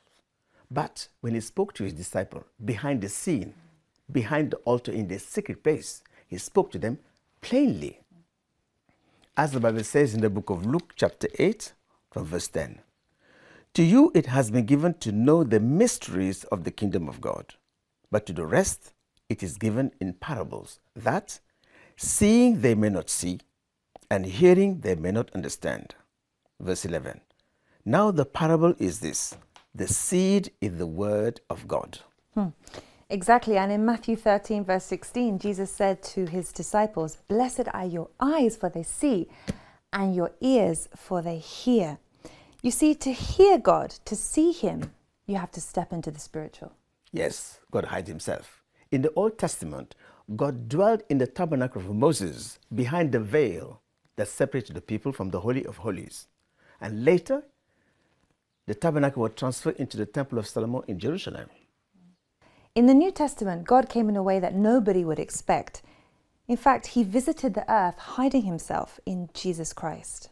But 0.70 1.08
when 1.20 1.34
he 1.34 1.40
spoke 1.40 1.72
to 1.74 1.84
his 1.84 1.92
disciple 1.92 2.44
behind 2.62 3.00
the 3.00 3.08
scene, 3.08 3.54
behind 4.12 4.50
the 4.50 4.56
altar 4.58 4.92
in 4.92 5.08
the 5.08 5.18
secret 5.18 5.62
place, 5.62 6.02
he 6.26 6.38
spoke 6.38 6.70
to 6.72 6.78
them 6.78 6.98
plainly. 7.40 8.00
As 9.36 9.52
the 9.52 9.60
Bible 9.60 9.84
says 9.84 10.14
in 10.14 10.20
the 10.20 10.30
book 10.30 10.50
of 10.50 10.66
Luke, 10.66 10.92
chapter 10.96 11.28
8, 11.38 11.72
from 12.10 12.26
verse 12.26 12.48
10 12.48 12.80
To 13.74 13.82
you 13.82 14.12
it 14.14 14.26
has 14.26 14.50
been 14.50 14.66
given 14.66 14.94
to 15.00 15.12
know 15.12 15.42
the 15.42 15.60
mysteries 15.60 16.44
of 16.44 16.64
the 16.64 16.70
kingdom 16.70 17.08
of 17.08 17.20
God, 17.20 17.54
but 18.10 18.26
to 18.26 18.32
the 18.32 18.46
rest 18.46 18.92
it 19.28 19.42
is 19.42 19.56
given 19.56 19.92
in 20.00 20.12
parables, 20.12 20.80
that 20.94 21.40
seeing 21.96 22.60
they 22.60 22.74
may 22.74 22.90
not 22.90 23.08
see, 23.08 23.40
and 24.10 24.26
hearing 24.26 24.80
they 24.80 24.94
may 24.94 25.10
not 25.10 25.30
understand. 25.34 25.94
Verse 26.60 26.84
11 26.84 27.20
Now 27.84 28.10
the 28.10 28.26
parable 28.26 28.74
is 28.78 29.00
this 29.00 29.34
the 29.74 29.88
seed 29.88 30.50
is 30.60 30.76
the 30.76 30.86
word 30.86 31.40
of 31.48 31.66
God. 31.66 32.00
Hmm. 32.34 32.48
Exactly. 33.12 33.58
And 33.58 33.70
in 33.70 33.84
Matthew 33.84 34.16
13, 34.16 34.64
verse 34.64 34.84
16, 34.86 35.38
Jesus 35.38 35.70
said 35.70 36.02
to 36.02 36.24
his 36.24 36.50
disciples, 36.50 37.18
Blessed 37.28 37.68
are 37.74 37.84
your 37.84 38.08
eyes, 38.18 38.56
for 38.56 38.70
they 38.70 38.82
see, 38.82 39.28
and 39.92 40.16
your 40.16 40.30
ears, 40.40 40.88
for 40.96 41.20
they 41.20 41.36
hear. 41.36 41.98
You 42.62 42.70
see, 42.70 42.94
to 42.94 43.12
hear 43.12 43.58
God, 43.58 43.90
to 44.06 44.16
see 44.16 44.50
Him, 44.50 44.92
you 45.26 45.36
have 45.36 45.50
to 45.50 45.60
step 45.60 45.92
into 45.92 46.10
the 46.10 46.20
spiritual. 46.20 46.72
Yes, 47.12 47.60
God 47.70 47.84
hides 47.84 48.08
himself. 48.08 48.62
In 48.90 49.02
the 49.02 49.12
Old 49.14 49.36
Testament, 49.36 49.94
God 50.34 50.70
dwelt 50.70 51.02
in 51.10 51.18
the 51.18 51.26
tabernacle 51.26 51.82
of 51.82 51.94
Moses 51.94 52.58
behind 52.74 53.12
the 53.12 53.20
veil 53.20 53.82
that 54.16 54.28
separated 54.28 54.74
the 54.74 54.80
people 54.80 55.12
from 55.12 55.28
the 55.28 55.40
Holy 55.40 55.66
of 55.66 55.76
Holies. 55.76 56.28
And 56.80 57.04
later, 57.04 57.42
the 58.66 58.74
tabernacle 58.74 59.22
was 59.22 59.32
transferred 59.36 59.76
into 59.76 59.98
the 59.98 60.06
Temple 60.06 60.38
of 60.38 60.46
Solomon 60.46 60.82
in 60.88 60.98
Jerusalem. 60.98 61.50
In 62.74 62.86
the 62.86 62.94
New 62.94 63.10
Testament, 63.10 63.64
God 63.64 63.90
came 63.90 64.08
in 64.08 64.16
a 64.16 64.22
way 64.22 64.40
that 64.40 64.54
nobody 64.54 65.04
would 65.04 65.18
expect. 65.18 65.82
In 66.48 66.56
fact, 66.56 66.86
He 66.86 67.02
visited 67.02 67.52
the 67.52 67.70
earth, 67.70 67.98
hiding 67.98 68.44
Himself 68.44 68.98
in 69.04 69.28
Jesus 69.34 69.74
Christ. 69.74 70.30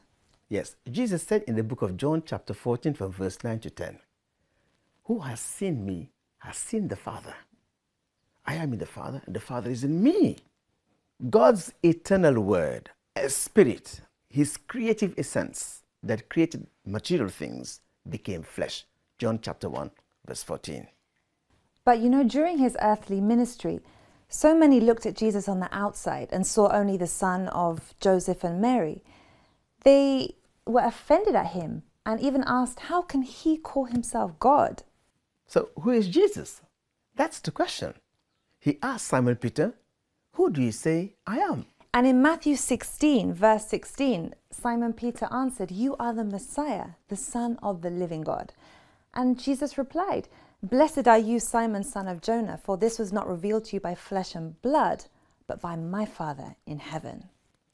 Yes, 0.49 0.75
Jesus 0.91 1.23
said 1.23 1.43
in 1.43 1.57
the 1.57 1.63
book 1.63 1.83
of 1.83 1.99
John, 1.99 2.23
chapter 2.25 2.55
14, 2.55 2.95
from 2.95 3.13
verse 3.13 3.37
9 3.45 3.61
to 3.61 3.69
10, 3.69 3.99
Who 5.05 5.19
has 5.19 5.39
seen 5.39 5.85
me 5.85 6.13
has 6.39 6.57
seen 6.57 6.89
the 6.89 6.97
Father. 6.97 7.35
I 8.47 8.55
am 8.55 8.73
in 8.73 8.79
the 8.79 8.87
Father, 8.87 9.21
and 9.27 9.37
the 9.37 9.41
Father 9.41 9.71
is 9.71 9.85
in 9.85 10.03
me. 10.03 10.39
God's 11.29 11.75
eternal 11.83 12.41
word, 12.41 12.89
a 13.17 13.29
spirit, 13.29 14.01
his 14.31 14.57
creative 14.57 15.13
essence 15.19 15.83
that 16.03 16.31
created 16.31 16.69
material 16.87 17.29
things 17.29 17.81
became 18.09 18.43
flesh. 18.43 18.87
John 19.19 19.41
chapter 19.43 19.69
1, 19.69 19.91
verse 20.27 20.43
14. 20.43 20.89
But 21.91 21.99
you 21.99 22.09
know, 22.09 22.23
during 22.23 22.59
his 22.59 22.77
earthly 22.81 23.21
ministry, 23.21 23.81
so 24.29 24.57
many 24.57 24.79
looked 24.79 25.07
at 25.07 25.17
Jesus 25.17 25.49
on 25.49 25.59
the 25.59 25.69
outside 25.73 26.29
and 26.31 26.47
saw 26.47 26.71
only 26.71 26.97
the 26.97 27.09
son 27.09 27.49
of 27.49 27.95
Joseph 27.99 28.45
and 28.45 28.61
Mary. 28.61 29.03
They 29.83 30.37
were 30.65 30.85
offended 30.85 31.35
at 31.35 31.49
him 31.49 31.83
and 32.07 32.21
even 32.21 32.45
asked, 32.47 32.79
How 32.79 33.03
can 33.03 33.23
he 33.23 33.57
call 33.57 33.87
himself 33.87 34.39
God? 34.39 34.85
So, 35.49 35.71
who 35.81 35.91
is 35.91 36.07
Jesus? 36.07 36.61
That's 37.17 37.41
the 37.41 37.51
question. 37.51 37.95
He 38.61 38.79
asked 38.85 39.09
Simon 39.09 39.35
Peter, 39.35 39.75
Who 40.35 40.49
do 40.49 40.63
you 40.63 40.71
say 40.71 41.15
I 41.27 41.39
am? 41.39 41.67
And 41.93 42.07
in 42.07 42.23
Matthew 42.23 42.55
16, 42.55 43.35
verse 43.35 43.67
16, 43.67 44.37
Simon 44.53 44.93
Peter 44.93 45.27
answered, 45.33 45.73
You 45.73 45.97
are 45.99 46.15
the 46.15 46.23
Messiah, 46.23 46.91
the 47.09 47.17
Son 47.17 47.59
of 47.65 47.83
the 47.83 47.91
living 47.91 48.21
God. 48.21 48.53
And 49.13 49.41
Jesus 49.41 49.77
replied, 49.77 50.29
Blessed 50.63 51.09
are 51.09 51.19
you, 51.19 51.41
Simon, 51.41 51.83
son 51.83 52.07
of 52.07 52.21
Jonah, 52.21 52.61
for 52.63 52.77
this 52.77 52.99
was 52.99 53.15
not 53.15 53.27
revealed 53.27 53.65
to 53.67 53.77
you 53.77 53.81
by 53.81 53.95
flesh 53.95 54.35
and 54.35 54.61
blood, 54.61 55.07
but 55.47 55.59
by 55.59 55.75
my 55.75 56.05
Father 56.05 56.55
in 56.67 56.79
heaven. 56.79 57.31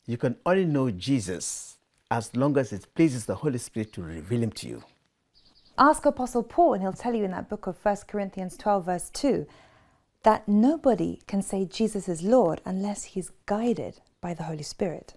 You 0.07 0.17
can 0.17 0.37
only 0.47 0.67
know 0.67 0.93
Jesus 0.93 1.79
as 2.13 2.37
long 2.37 2.57
as 2.57 2.73
it 2.73 2.87
pleases 2.95 3.27
the 3.27 3.35
Holy 3.35 3.59
Spirit 3.59 3.93
to 3.95 4.03
reveal 4.03 4.41
him 4.41 4.53
to 4.53 4.69
you. 4.69 4.85
Ask 5.77 6.07
Apostle 6.07 6.45
Paul, 6.45 6.75
and 6.75 6.83
he'll 6.83 6.93
tell 6.93 7.13
you 7.13 7.25
in 7.25 7.33
that 7.33 7.49
book 7.49 7.67
of 7.67 7.77
1 7.85 7.97
Corinthians 8.07 8.57
12, 8.57 8.87
verse 8.87 9.11
2, 9.11 9.47
that 10.23 10.47
nobody 10.47 11.19
can 11.27 11.43
say 11.43 11.65
Jesus 11.65 12.09
is 12.09 12.23
Lord 12.23 12.61
unless 12.65 13.03
he's 13.03 13.33
guided 13.47 14.01
by 14.21 14.33
the 14.33 14.45
Holy 14.45 14.63
Spirit. 14.63 15.15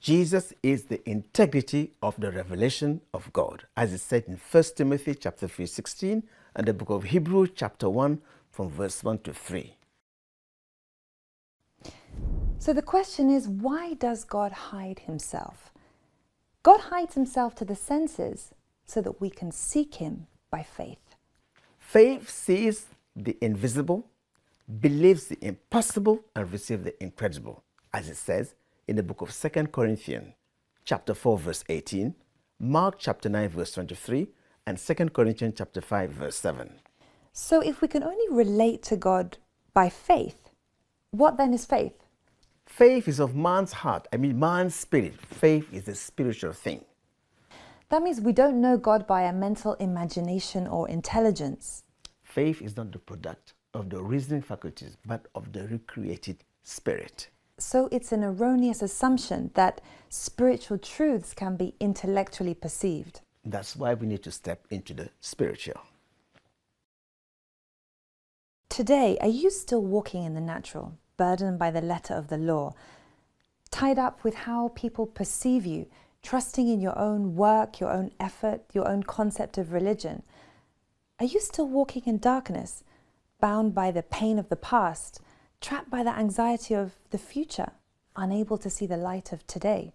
Jesus 0.00 0.52
is 0.62 0.84
the 0.84 1.08
integrity 1.08 1.92
of 2.02 2.20
the 2.20 2.30
revelation 2.30 3.00
of 3.14 3.32
God, 3.32 3.64
as 3.74 3.94
it 3.94 4.00
said 4.00 4.24
in 4.28 4.38
1 4.50 4.64
Timothy 4.76 5.14
chapter 5.14 5.48
3, 5.48 5.64
16, 5.64 6.22
and 6.56 6.66
the 6.66 6.72
book 6.72 6.88
of 6.88 7.04
Hebrews 7.04 7.50
chapter 7.54 7.88
1 7.88 8.18
from 8.50 8.70
verse 8.70 9.04
1 9.04 9.18
to 9.20 9.34
3. 9.34 9.76
So 12.58 12.72
the 12.72 12.82
question 12.82 13.30
is 13.30 13.46
why 13.46 13.94
does 13.94 14.24
God 14.24 14.50
hide 14.52 15.00
himself? 15.00 15.70
God 16.62 16.80
hides 16.80 17.14
himself 17.14 17.54
to 17.56 17.64
the 17.64 17.76
senses 17.76 18.52
so 18.86 19.00
that 19.02 19.20
we 19.20 19.28
can 19.30 19.52
seek 19.52 19.96
him 19.96 20.26
by 20.50 20.62
faith. 20.62 21.14
Faith 21.78 22.28
sees 22.28 22.86
the 23.14 23.36
invisible, 23.40 24.06
believes 24.80 25.26
the 25.26 25.38
impossible, 25.44 26.24
and 26.34 26.50
receives 26.50 26.82
the 26.82 27.00
incredible, 27.02 27.62
as 27.92 28.08
it 28.08 28.16
says 28.16 28.54
in 28.88 28.96
the 28.96 29.02
book 29.02 29.20
of 29.20 29.30
2 29.30 29.66
Corinthians 29.66 30.32
chapter 30.84 31.12
4 31.12 31.38
verse 31.38 31.64
18, 31.68 32.14
Mark 32.58 32.96
chapter 32.98 33.28
9 33.28 33.48
verse 33.50 33.72
23, 33.72 34.28
and 34.66 34.78
2 34.78 34.94
Corinthians 35.10 35.54
chapter 35.56 35.80
5 35.80 36.10
verse 36.10 36.36
7. 36.36 36.70
So 37.32 37.60
if 37.60 37.80
we 37.80 37.88
can 37.88 38.02
only 38.02 38.26
relate 38.30 38.82
to 38.84 38.96
God 38.96 39.38
by 39.72 39.88
faith, 39.88 40.50
what 41.10 41.36
then 41.36 41.54
is 41.54 41.64
faith? 41.64 41.92
Faith 42.66 43.06
is 43.06 43.20
of 43.20 43.36
man's 43.36 43.72
heart, 43.72 44.08
I 44.12 44.16
mean 44.16 44.38
man's 44.38 44.74
spirit. 44.74 45.14
Faith 45.20 45.72
is 45.72 45.86
a 45.86 45.94
spiritual 45.94 46.52
thing. 46.52 46.84
That 47.88 48.02
means 48.02 48.20
we 48.20 48.32
don't 48.32 48.60
know 48.60 48.76
God 48.76 49.06
by 49.06 49.22
a 49.22 49.32
mental 49.32 49.74
imagination 49.74 50.66
or 50.66 50.88
intelligence. 50.88 51.84
Faith 52.24 52.60
is 52.60 52.76
not 52.76 52.90
the 52.90 52.98
product 52.98 53.54
of 53.72 53.90
the 53.90 54.02
reasoning 54.02 54.42
faculties, 54.42 54.96
but 55.06 55.26
of 55.34 55.52
the 55.52 55.68
recreated 55.68 56.42
spirit. 56.64 57.28
So 57.58 57.88
it's 57.92 58.10
an 58.10 58.24
erroneous 58.24 58.82
assumption 58.82 59.52
that 59.54 59.80
spiritual 60.08 60.78
truths 60.78 61.32
can 61.32 61.56
be 61.56 61.74
intellectually 61.78 62.54
perceived. 62.54 63.20
That's 63.46 63.76
why 63.76 63.94
we 63.94 64.08
need 64.08 64.24
to 64.24 64.32
step 64.32 64.66
into 64.70 64.92
the 64.92 65.10
spiritual. 65.20 65.80
Today, 68.68 69.16
are 69.20 69.28
you 69.28 69.50
still 69.50 69.82
walking 69.82 70.24
in 70.24 70.34
the 70.34 70.40
natural, 70.40 70.98
burdened 71.16 71.56
by 71.56 71.70
the 71.70 71.80
letter 71.80 72.12
of 72.12 72.26
the 72.26 72.38
law, 72.38 72.74
tied 73.70 74.00
up 74.00 74.24
with 74.24 74.34
how 74.34 74.72
people 74.74 75.06
perceive 75.06 75.64
you, 75.64 75.86
trusting 76.24 76.68
in 76.68 76.80
your 76.80 76.98
own 76.98 77.36
work, 77.36 77.78
your 77.78 77.92
own 77.92 78.10
effort, 78.18 78.62
your 78.72 78.88
own 78.88 79.04
concept 79.04 79.58
of 79.58 79.72
religion? 79.72 80.24
Are 81.20 81.26
you 81.26 81.38
still 81.38 81.68
walking 81.68 82.02
in 82.04 82.18
darkness, 82.18 82.82
bound 83.40 83.76
by 83.76 83.92
the 83.92 84.02
pain 84.02 84.40
of 84.40 84.48
the 84.48 84.56
past, 84.56 85.20
trapped 85.60 85.88
by 85.88 86.02
the 86.02 86.18
anxiety 86.18 86.74
of 86.74 86.94
the 87.10 87.18
future, 87.18 87.70
unable 88.16 88.58
to 88.58 88.68
see 88.68 88.86
the 88.86 88.96
light 88.96 89.32
of 89.32 89.46
today? 89.46 89.94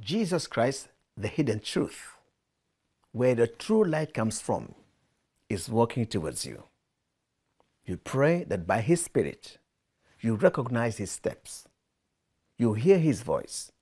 Jesus 0.00 0.46
Christ, 0.46 0.88
the 1.16 1.28
hidden 1.28 1.60
truth, 1.60 2.17
where 3.18 3.34
the 3.34 3.48
true 3.48 3.84
light 3.84 4.14
comes 4.14 4.40
from, 4.40 4.76
is 5.48 5.68
walking 5.68 6.06
towards 6.06 6.46
you. 6.46 6.62
You 7.84 7.96
pray 7.96 8.44
that 8.44 8.64
by 8.64 8.80
His 8.80 9.02
Spirit, 9.02 9.58
you 10.20 10.36
recognize 10.36 10.98
His 10.98 11.10
steps, 11.10 11.66
you 12.56 12.74
hear 12.74 12.96
His 12.96 13.22
voice, 13.22 13.72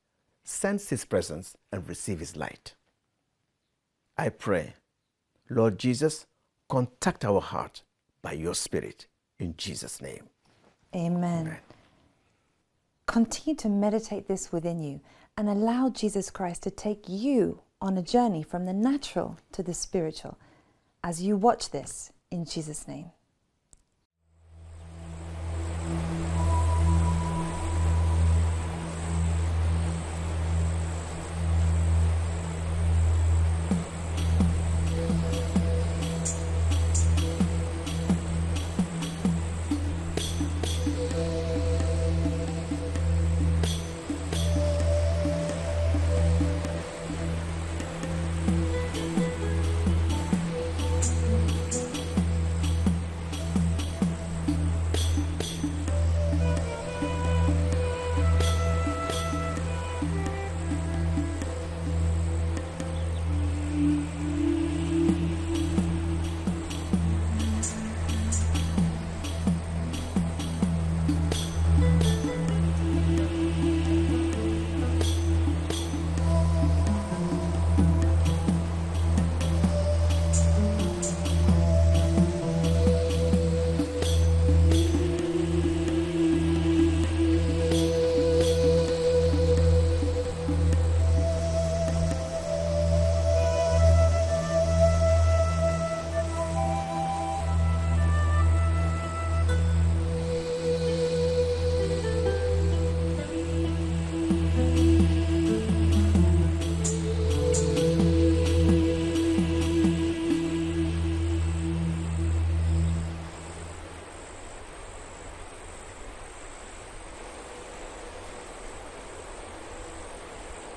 sense 0.42 0.88
His 0.88 1.04
presence, 1.04 1.54
and 1.70 1.86
receive 1.86 2.18
His 2.18 2.34
light. 2.34 2.76
I 4.16 4.30
pray, 4.30 4.72
Lord 5.50 5.78
Jesus, 5.78 6.24
contact 6.70 7.22
our 7.22 7.42
heart 7.42 7.82
by 8.22 8.32
your 8.32 8.54
Spirit 8.54 9.06
in 9.38 9.54
Jesus' 9.58 10.00
name. 10.00 10.30
Amen. 10.94 11.46
Amen. 11.46 11.58
Continue 13.04 13.56
to 13.56 13.68
meditate 13.68 14.28
this 14.28 14.50
within 14.50 14.80
you 14.82 15.02
and 15.36 15.50
allow 15.50 15.90
Jesus 15.90 16.30
Christ 16.30 16.62
to 16.62 16.70
take 16.70 17.04
you 17.06 17.60
on 17.80 17.98
a 17.98 18.02
journey 18.02 18.42
from 18.42 18.64
the 18.64 18.72
natural 18.72 19.38
to 19.52 19.62
the 19.62 19.74
spiritual 19.74 20.38
as 21.02 21.22
you 21.22 21.36
watch 21.36 21.70
this 21.70 22.12
in 22.30 22.44
Jesus' 22.44 22.88
name. 22.88 23.10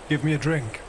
Give 0.10 0.24
me 0.24 0.34
a 0.34 0.40
drink. 0.40 0.82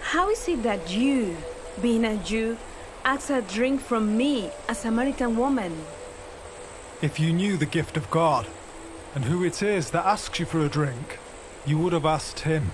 How 0.00 0.28
is 0.28 0.48
it 0.48 0.64
that 0.64 0.90
you, 0.90 1.36
being 1.80 2.04
a 2.04 2.16
Jew, 2.16 2.56
ask 3.04 3.30
a 3.30 3.42
drink 3.42 3.80
from 3.80 4.16
me, 4.16 4.50
a 4.68 4.74
Samaritan 4.74 5.36
woman? 5.36 5.72
If 7.00 7.20
you 7.20 7.32
knew 7.32 7.56
the 7.56 7.64
gift 7.64 7.96
of 7.96 8.10
God 8.10 8.48
and 9.14 9.24
who 9.26 9.44
it 9.44 9.62
is 9.62 9.92
that 9.92 10.04
asks 10.04 10.40
you 10.40 10.46
for 10.46 10.58
a 10.58 10.68
drink, 10.68 11.20
you 11.64 11.78
would 11.78 11.92
have 11.92 12.04
asked 12.04 12.40
him, 12.40 12.72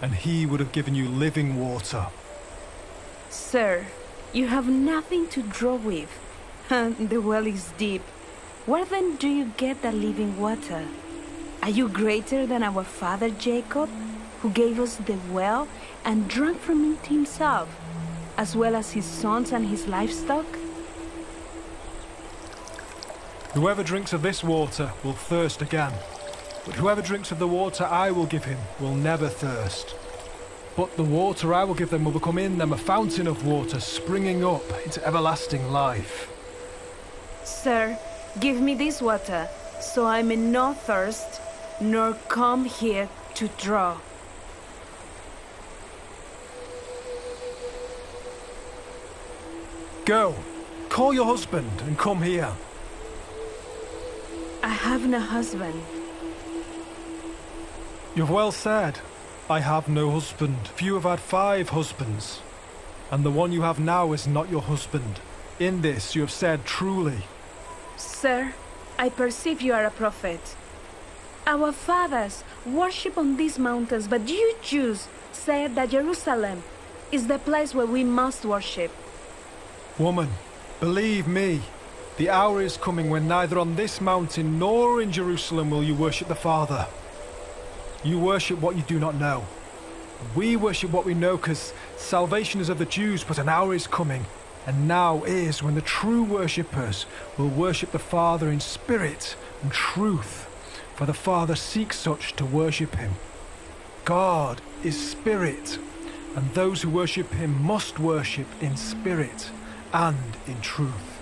and 0.00 0.14
he 0.14 0.46
would 0.46 0.60
have 0.60 0.70
given 0.70 0.94
you 0.94 1.08
living 1.08 1.58
water. 1.58 2.06
Sir, 3.28 3.86
you 4.32 4.46
have 4.46 4.68
nothing 4.68 5.26
to 5.30 5.42
draw 5.42 5.74
with, 5.74 6.10
and 6.70 6.96
the 7.10 7.20
well 7.20 7.48
is 7.48 7.72
deep. 7.76 8.02
Where 8.66 8.84
then 8.84 9.16
do 9.16 9.26
you 9.26 9.46
get 9.56 9.82
that 9.82 9.94
living 9.94 10.40
water? 10.40 10.86
Are 11.60 11.70
you 11.70 11.88
greater 11.88 12.46
than 12.46 12.62
our 12.62 12.84
father 12.84 13.30
Jacob, 13.30 13.88
who 14.40 14.50
gave 14.50 14.78
us 14.78 14.96
the 14.96 15.18
well 15.30 15.68
and 16.04 16.28
drank 16.28 16.60
from 16.60 16.92
it 16.92 17.06
himself, 17.06 17.68
as 18.36 18.56
well 18.56 18.76
as 18.76 18.92
his 18.92 19.04
sons 19.04 19.52
and 19.52 19.66
his 19.66 19.86
livestock? 19.86 20.46
Whoever 23.54 23.82
drinks 23.82 24.12
of 24.12 24.22
this 24.22 24.44
water 24.44 24.92
will 25.02 25.14
thirst 25.14 25.62
again. 25.62 25.92
But 26.66 26.74
whoever 26.74 27.00
drinks 27.00 27.30
of 27.30 27.38
the 27.38 27.48
water 27.48 27.84
I 27.84 28.10
will 28.10 28.26
give 28.26 28.44
him 28.44 28.58
will 28.80 28.94
never 28.94 29.28
thirst. 29.28 29.94
But 30.76 30.94
the 30.96 31.04
water 31.04 31.54
I 31.54 31.64
will 31.64 31.74
give 31.74 31.88
them 31.88 32.04
will 32.04 32.12
become 32.12 32.36
in 32.36 32.58
them 32.58 32.72
a 32.72 32.76
fountain 32.76 33.26
of 33.26 33.46
water 33.46 33.80
springing 33.80 34.44
up 34.44 34.62
into 34.84 35.04
everlasting 35.06 35.70
life. 35.70 36.30
Sir, 37.44 37.98
give 38.40 38.60
me 38.60 38.74
this 38.74 39.00
water, 39.00 39.48
so 39.80 40.04
I 40.04 40.20
may 40.22 40.36
not 40.36 40.78
thirst, 40.82 41.40
nor 41.80 42.12
come 42.28 42.66
here 42.66 43.08
to 43.36 43.48
draw. 43.56 43.96
Go, 50.06 50.36
call 50.88 51.12
your 51.12 51.24
husband 51.24 51.82
and 51.84 51.98
come 51.98 52.22
here. 52.22 52.52
I 54.62 54.68
have 54.68 55.04
no 55.04 55.18
husband. 55.18 55.82
You've 58.14 58.30
well 58.30 58.52
said. 58.52 59.00
I 59.50 59.58
have 59.58 59.88
no 59.88 60.12
husband. 60.12 60.68
Few 60.68 60.94
have 60.94 61.02
had 61.02 61.18
five 61.18 61.70
husbands. 61.70 62.40
And 63.10 63.24
the 63.24 63.32
one 63.32 63.50
you 63.50 63.62
have 63.62 63.80
now 63.80 64.12
is 64.12 64.28
not 64.28 64.48
your 64.48 64.62
husband. 64.62 65.18
In 65.58 65.82
this 65.82 66.14
you 66.14 66.20
have 66.20 66.30
said 66.30 66.64
truly. 66.64 67.22
Sir, 67.96 68.54
I 69.00 69.08
perceive 69.08 69.60
you 69.60 69.72
are 69.72 69.86
a 69.86 69.90
prophet. 69.90 70.54
Our 71.48 71.72
fathers 71.72 72.44
worship 72.64 73.18
on 73.18 73.36
these 73.36 73.58
mountains, 73.58 74.06
but 74.06 74.28
you 74.28 74.54
Jews 74.62 75.08
said 75.32 75.74
that 75.74 75.90
Jerusalem 75.90 76.62
is 77.10 77.26
the 77.26 77.40
place 77.40 77.74
where 77.74 77.86
we 77.86 78.04
must 78.04 78.44
worship. 78.44 78.92
Woman, 79.98 80.28
believe 80.78 81.26
me, 81.26 81.62
the 82.18 82.28
hour 82.28 82.60
is 82.60 82.76
coming 82.76 83.08
when 83.08 83.26
neither 83.26 83.58
on 83.58 83.76
this 83.76 83.98
mountain 83.98 84.58
nor 84.58 85.00
in 85.00 85.10
Jerusalem 85.10 85.70
will 85.70 85.82
you 85.82 85.94
worship 85.94 86.28
the 86.28 86.34
Father. 86.34 86.86
You 88.04 88.18
worship 88.18 88.60
what 88.60 88.76
you 88.76 88.82
do 88.82 88.98
not 88.98 89.14
know. 89.14 89.46
We 90.34 90.54
worship 90.54 90.90
what 90.90 91.06
we 91.06 91.14
know 91.14 91.38
because 91.38 91.72
salvation 91.96 92.60
is 92.60 92.68
of 92.68 92.78
the 92.78 92.84
Jews, 92.84 93.24
but 93.24 93.38
an 93.38 93.48
hour 93.48 93.74
is 93.74 93.86
coming, 93.86 94.26
and 94.66 94.86
now 94.86 95.24
is 95.24 95.62
when 95.62 95.74
the 95.74 95.80
true 95.80 96.24
worshippers 96.24 97.06
will 97.38 97.48
worship 97.48 97.92
the 97.92 97.98
Father 97.98 98.50
in 98.50 98.60
spirit 98.60 99.34
and 99.62 99.72
truth, 99.72 100.44
for 100.94 101.06
the 101.06 101.14
Father 101.14 101.54
seeks 101.54 101.96
such 101.96 102.36
to 102.36 102.44
worship 102.44 102.96
him. 102.96 103.12
God 104.04 104.60
is 104.84 105.10
spirit, 105.10 105.78
and 106.34 106.52
those 106.52 106.82
who 106.82 106.90
worship 106.90 107.32
him 107.32 107.62
must 107.62 107.98
worship 107.98 108.48
in 108.60 108.76
spirit 108.76 109.50
and 109.92 110.36
in 110.46 110.60
truth. 110.60 111.20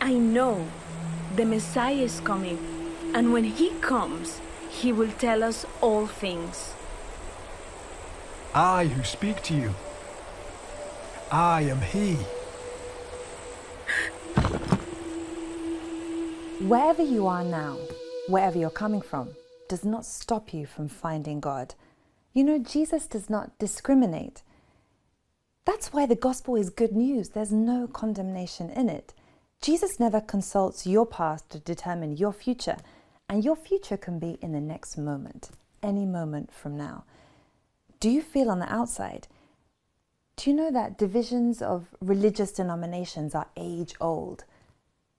I 0.00 0.14
know 0.14 0.66
the 1.36 1.44
Messiah 1.44 1.94
is 1.94 2.20
coming, 2.20 2.58
and 3.14 3.32
when 3.32 3.44
he 3.44 3.70
comes, 3.80 4.40
he 4.68 4.92
will 4.92 5.10
tell 5.12 5.42
us 5.42 5.66
all 5.80 6.06
things. 6.06 6.74
I 8.54 8.86
who 8.86 9.02
speak 9.04 9.42
to 9.44 9.54
you, 9.54 9.74
I 11.30 11.62
am 11.62 11.80
he. 11.80 12.16
Wherever 16.66 17.02
you 17.02 17.26
are 17.26 17.44
now, 17.44 17.78
wherever 18.28 18.58
you're 18.58 18.70
coming 18.70 19.00
from, 19.00 19.30
does 19.68 19.84
not 19.84 20.04
stop 20.04 20.52
you 20.52 20.66
from 20.66 20.88
finding 20.88 21.40
God. 21.40 21.74
You 22.34 22.44
know, 22.44 22.58
Jesus 22.58 23.06
does 23.06 23.28
not 23.28 23.58
discriminate. 23.58 24.42
That's 25.64 25.92
why 25.92 26.06
the 26.06 26.16
gospel 26.16 26.56
is 26.56 26.70
good 26.70 26.92
news. 26.92 27.30
There's 27.30 27.52
no 27.52 27.86
condemnation 27.86 28.68
in 28.70 28.88
it. 28.88 29.14
Jesus 29.60 30.00
never 30.00 30.20
consults 30.20 30.88
your 30.88 31.06
past 31.06 31.50
to 31.50 31.60
determine 31.60 32.16
your 32.16 32.32
future, 32.32 32.78
and 33.28 33.44
your 33.44 33.54
future 33.54 33.96
can 33.96 34.18
be 34.18 34.38
in 34.42 34.50
the 34.50 34.60
next 34.60 34.96
moment, 34.96 35.50
any 35.80 36.04
moment 36.04 36.52
from 36.52 36.76
now. 36.76 37.04
Do 38.00 38.10
you 38.10 38.22
feel 38.22 38.50
on 38.50 38.58
the 38.58 38.72
outside? 38.72 39.28
Do 40.34 40.50
you 40.50 40.56
know 40.56 40.72
that 40.72 40.98
divisions 40.98 41.62
of 41.62 41.94
religious 42.00 42.50
denominations 42.50 43.32
are 43.32 43.46
age 43.56 43.94
old? 44.00 44.42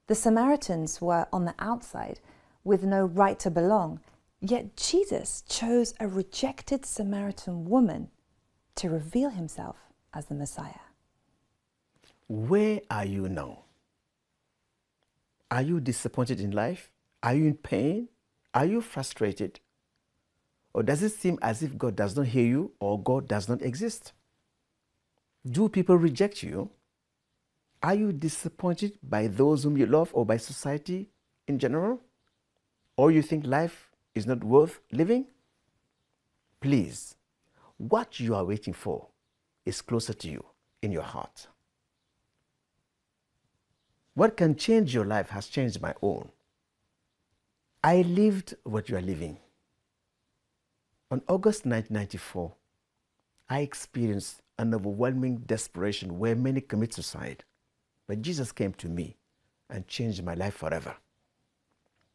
The 0.07 0.15
Samaritans 0.15 0.99
were 0.99 1.27
on 1.31 1.45
the 1.45 1.55
outside 1.57 2.19
with 2.65 2.83
no 2.83 3.05
right 3.05 3.39
to 3.39 3.49
belong, 3.49 4.01
yet 4.41 4.75
Jesus 4.75 5.41
chose 5.47 5.93
a 6.01 6.07
rejected 6.09 6.85
Samaritan 6.85 7.63
woman 7.63 8.09
to 8.75 8.89
reveal 8.89 9.29
himself 9.29 9.77
as 10.13 10.25
the 10.25 10.35
Messiah. 10.35 10.83
Where 12.27 12.81
are 12.89 13.05
you 13.05 13.27
now? 13.29 13.63
Are 15.51 15.61
you 15.61 15.79
disappointed 15.79 16.39
in 16.39 16.51
life? 16.51 16.89
Are 17.21 17.35
you 17.35 17.45
in 17.45 17.55
pain? 17.55 18.09
Are 18.53 18.65
you 18.65 18.81
frustrated? 18.81 19.59
Or 20.73 20.83
does 20.83 21.03
it 21.03 21.11
seem 21.11 21.37
as 21.41 21.61
if 21.61 21.77
God 21.77 21.95
does 21.95 22.15
not 22.15 22.27
hear 22.27 22.45
you 22.45 22.71
or 22.79 23.01
God 23.01 23.27
does 23.27 23.47
not 23.47 23.61
exist? 23.61 24.13
Do 25.49 25.69
people 25.69 25.97
reject 25.97 26.41
you? 26.41 26.69
Are 27.83 27.93
you 27.93 28.13
disappointed 28.13 28.97
by 29.03 29.27
those 29.27 29.63
whom 29.63 29.77
you 29.77 29.85
love 29.85 30.09
or 30.13 30.25
by 30.25 30.37
society 30.37 31.09
in 31.47 31.59
general? 31.59 31.99
Or 32.95 33.11
you 33.11 33.21
think 33.21 33.45
life 33.45 33.91
is 34.15 34.25
not 34.25 34.43
worth 34.43 34.79
living? 34.91 35.25
Please, 36.61 37.15
what 37.77 38.19
you 38.19 38.33
are 38.35 38.45
waiting 38.45 38.73
for 38.73 39.07
is 39.65 39.81
closer 39.81 40.13
to 40.13 40.29
you 40.29 40.43
in 40.81 40.91
your 40.91 41.03
heart. 41.03 41.47
What 44.15 44.37
can 44.37 44.55
change 44.55 44.93
your 44.93 45.05
life 45.05 45.29
has 45.29 45.47
changed 45.47 45.81
my 45.81 45.93
own. 46.01 46.29
I 47.83 48.01
lived 48.03 48.55
what 48.63 48.89
you 48.89 48.97
are 48.97 49.01
living. 49.01 49.37
On 51.09 51.21
August 51.27 51.65
1994, 51.65 52.53
I 53.49 53.59
experienced 53.59 54.41
an 54.57 54.73
overwhelming 54.73 55.37
desperation 55.45 56.19
where 56.19 56.35
many 56.35 56.61
commit 56.61 56.93
suicide. 56.93 57.43
But 58.07 58.21
Jesus 58.21 58.51
came 58.51 58.73
to 58.73 58.87
me 58.87 59.15
and 59.69 59.87
changed 59.87 60.23
my 60.23 60.33
life 60.33 60.55
forever. 60.55 60.95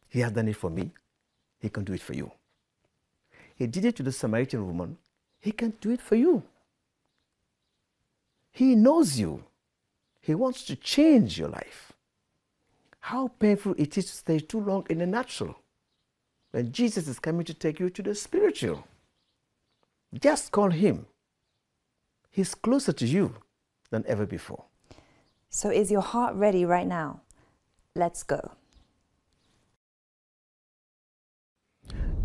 He 0.08 0.20
has 0.20 0.32
done 0.32 0.48
it 0.48 0.56
for 0.56 0.70
me. 0.70 0.92
He 1.58 1.68
can 1.68 1.84
do 1.84 1.92
it 1.92 2.00
for 2.00 2.14
you. 2.14 2.30
He 3.56 3.66
did 3.66 3.84
it 3.84 3.96
to 3.96 4.02
the 4.02 4.12
Samaritan 4.12 4.66
woman. 4.66 4.98
He 5.40 5.52
can 5.52 5.74
do 5.80 5.90
it 5.90 6.00
for 6.00 6.14
you. 6.14 6.44
He 8.58 8.74
knows 8.74 9.20
you. 9.20 9.44
He 10.20 10.34
wants 10.34 10.64
to 10.64 10.74
change 10.74 11.38
your 11.38 11.48
life. 11.48 11.92
How 12.98 13.28
painful 13.28 13.76
it 13.78 13.96
is 13.96 14.06
to 14.06 14.12
stay 14.12 14.40
too 14.40 14.58
long 14.58 14.84
in 14.90 14.98
the 14.98 15.06
natural 15.06 15.54
when 16.50 16.72
Jesus 16.72 17.06
is 17.06 17.20
coming 17.20 17.44
to 17.44 17.54
take 17.54 17.78
you 17.78 17.88
to 17.88 18.02
the 18.02 18.16
spiritual. 18.16 18.82
Just 20.12 20.50
call 20.50 20.70
him. 20.70 21.06
He's 22.32 22.56
closer 22.56 22.92
to 22.94 23.06
you 23.06 23.36
than 23.90 24.04
ever 24.08 24.26
before. 24.26 24.64
So, 25.50 25.70
is 25.70 25.92
your 25.92 26.02
heart 26.02 26.34
ready 26.34 26.64
right 26.64 26.88
now? 26.88 27.20
Let's 27.94 28.24
go. 28.24 28.40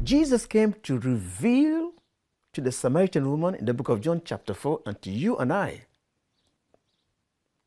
Jesus 0.01 0.47
came 0.47 0.73
to 0.81 0.97
reveal 0.97 1.91
to 2.53 2.61
the 2.61 2.71
Samaritan 2.71 3.29
woman 3.29 3.53
in 3.53 3.65
the 3.65 3.73
book 3.75 3.89
of 3.89 4.01
John, 4.01 4.23
chapter 4.25 4.55
4, 4.55 4.81
and 4.87 4.99
to 5.03 5.11
you 5.11 5.37
and 5.37 5.53
I 5.53 5.83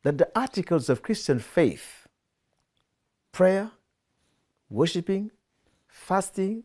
that 0.07 0.17
the 0.17 0.39
articles 0.39 0.87
of 0.87 1.01
Christian 1.01 1.37
faith, 1.37 2.07
prayer, 3.33 3.71
worshiping, 4.69 5.31
fasting, 5.89 6.63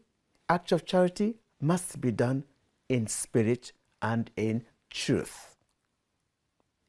acts 0.48 0.70
of 0.70 0.87
charity, 0.87 1.35
must 1.61 2.00
be 2.00 2.12
done 2.12 2.44
in 2.88 3.09
spirit 3.09 3.72
and 4.00 4.31
in 4.37 4.62
truth. 4.90 5.57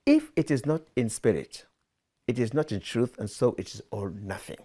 If 0.05 0.31
it 0.35 0.51
is 0.51 0.63
not 0.63 0.83
in 0.95 1.09
spirit, 1.09 1.65
it 2.27 2.37
is 2.37 2.53
not 2.53 2.71
in 2.71 2.81
truth, 2.81 3.17
and 3.17 3.27
so 3.27 3.55
it 3.57 3.73
is 3.73 3.81
all 3.89 4.09
nothing. 4.09 4.61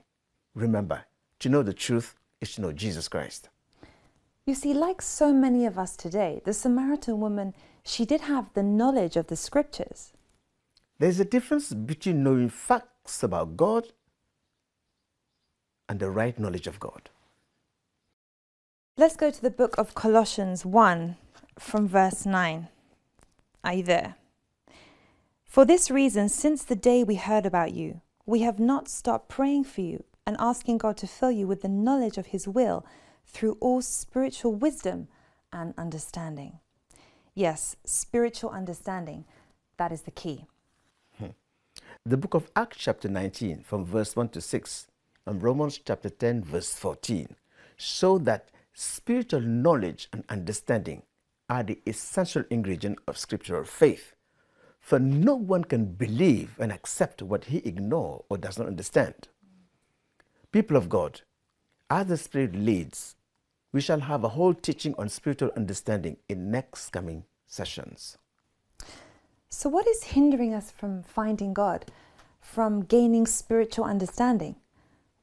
Remember, 0.54 1.06
to 1.38 1.48
know 1.48 1.62
the 1.62 1.72
truth 1.72 2.14
is 2.42 2.54
to 2.56 2.60
know 2.60 2.72
Jesus 2.72 3.08
Christ. 3.08 3.48
You 4.44 4.54
see, 4.54 4.74
like 4.74 5.00
so 5.00 5.32
many 5.32 5.64
of 5.64 5.78
us 5.78 5.96
today, 5.96 6.42
the 6.44 6.52
Samaritan 6.52 7.18
woman, 7.18 7.54
she 7.82 8.04
did 8.04 8.20
have 8.20 8.52
the 8.52 8.62
knowledge 8.62 9.16
of 9.16 9.28
the 9.28 9.36
scriptures. 9.36 10.12
There's 10.98 11.20
a 11.20 11.24
difference 11.24 11.72
between 11.72 12.24
knowing 12.24 12.48
facts 12.48 13.22
about 13.22 13.56
God 13.56 13.92
and 15.88 16.00
the 16.00 16.10
right 16.10 16.38
knowledge 16.38 16.66
of 16.66 16.80
God. 16.80 17.08
Let's 18.96 19.16
go 19.16 19.30
to 19.30 19.40
the 19.40 19.50
book 19.50 19.78
of 19.78 19.94
Colossians 19.94 20.66
1 20.66 21.16
from 21.56 21.86
verse 21.86 22.26
9. 22.26 22.66
Are 23.62 23.74
you 23.74 23.84
there? 23.84 24.16
For 25.44 25.64
this 25.64 25.88
reason, 25.88 26.28
since 26.28 26.64
the 26.64 26.74
day 26.74 27.04
we 27.04 27.14
heard 27.14 27.46
about 27.46 27.72
you, 27.72 28.00
we 28.26 28.40
have 28.40 28.58
not 28.58 28.88
stopped 28.88 29.28
praying 29.28 29.64
for 29.64 29.82
you 29.82 30.02
and 30.26 30.36
asking 30.40 30.78
God 30.78 30.96
to 30.98 31.06
fill 31.06 31.30
you 31.30 31.46
with 31.46 31.62
the 31.62 31.68
knowledge 31.68 32.18
of 32.18 32.26
His 32.26 32.48
will 32.48 32.84
through 33.24 33.56
all 33.60 33.82
spiritual 33.82 34.54
wisdom 34.54 35.06
and 35.52 35.74
understanding. 35.78 36.58
Yes, 37.34 37.76
spiritual 37.84 38.50
understanding. 38.50 39.24
That 39.76 39.92
is 39.92 40.02
the 40.02 40.10
key. 40.10 40.46
The 42.06 42.16
book 42.16 42.34
of 42.34 42.50
Acts, 42.56 42.78
chapter 42.78 43.08
19, 43.08 43.64
from 43.64 43.84
verse 43.84 44.16
1 44.16 44.30
to 44.30 44.40
6, 44.40 44.86
and 45.26 45.42
Romans 45.42 45.78
chapter 45.84 46.08
10, 46.08 46.42
verse 46.42 46.74
14, 46.74 47.36
show 47.76 48.18
that 48.18 48.48
spiritual 48.72 49.40
knowledge 49.40 50.08
and 50.12 50.24
understanding 50.30 51.02
are 51.50 51.62
the 51.62 51.80
essential 51.86 52.44
ingredient 52.50 52.98
of 53.06 53.18
scriptural 53.18 53.64
faith. 53.64 54.14
For 54.80 54.98
no 54.98 55.34
one 55.34 55.64
can 55.64 55.86
believe 55.86 56.56
and 56.58 56.72
accept 56.72 57.20
what 57.20 57.46
he 57.46 57.58
ignores 57.58 58.22
or 58.30 58.38
does 58.38 58.58
not 58.58 58.68
understand. 58.68 59.28
People 60.50 60.78
of 60.78 60.88
God, 60.88 61.20
as 61.90 62.06
the 62.06 62.16
Spirit 62.16 62.54
leads, 62.54 63.16
we 63.70 63.82
shall 63.82 64.00
have 64.00 64.24
a 64.24 64.30
whole 64.30 64.54
teaching 64.54 64.94
on 64.96 65.10
spiritual 65.10 65.50
understanding 65.56 66.16
in 66.26 66.50
next 66.50 66.88
coming 66.88 67.24
sessions. 67.46 68.16
So, 69.50 69.70
what 69.70 69.86
is 69.86 70.04
hindering 70.04 70.52
us 70.52 70.70
from 70.70 71.02
finding 71.02 71.54
God, 71.54 71.86
from 72.38 72.82
gaining 72.82 73.26
spiritual 73.26 73.86
understanding? 73.86 74.56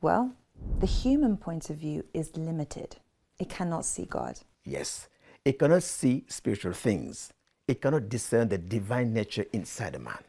Well, 0.02 0.34
the 0.80 0.88
human 0.88 1.38
point 1.38 1.70
of 1.70 1.78
view 1.78 2.06
is 2.14 2.36
limited. 2.36 2.98
It 3.38 3.50
cannot 3.50 3.86
see 3.86 4.06
God. 4.06 4.40
Yes, 4.64 5.08
it 5.44 5.60
cannot 5.60 5.84
see 5.84 6.26
spiritual 6.28 6.74
things. 6.74 7.32
It 7.68 7.82
cannot 7.82 8.10
discern 8.10 8.50
the 8.50 8.58
divine 8.58 9.14
nature 9.14 9.46
inside 9.54 9.94
a 9.94 10.00
man. 10.00 10.24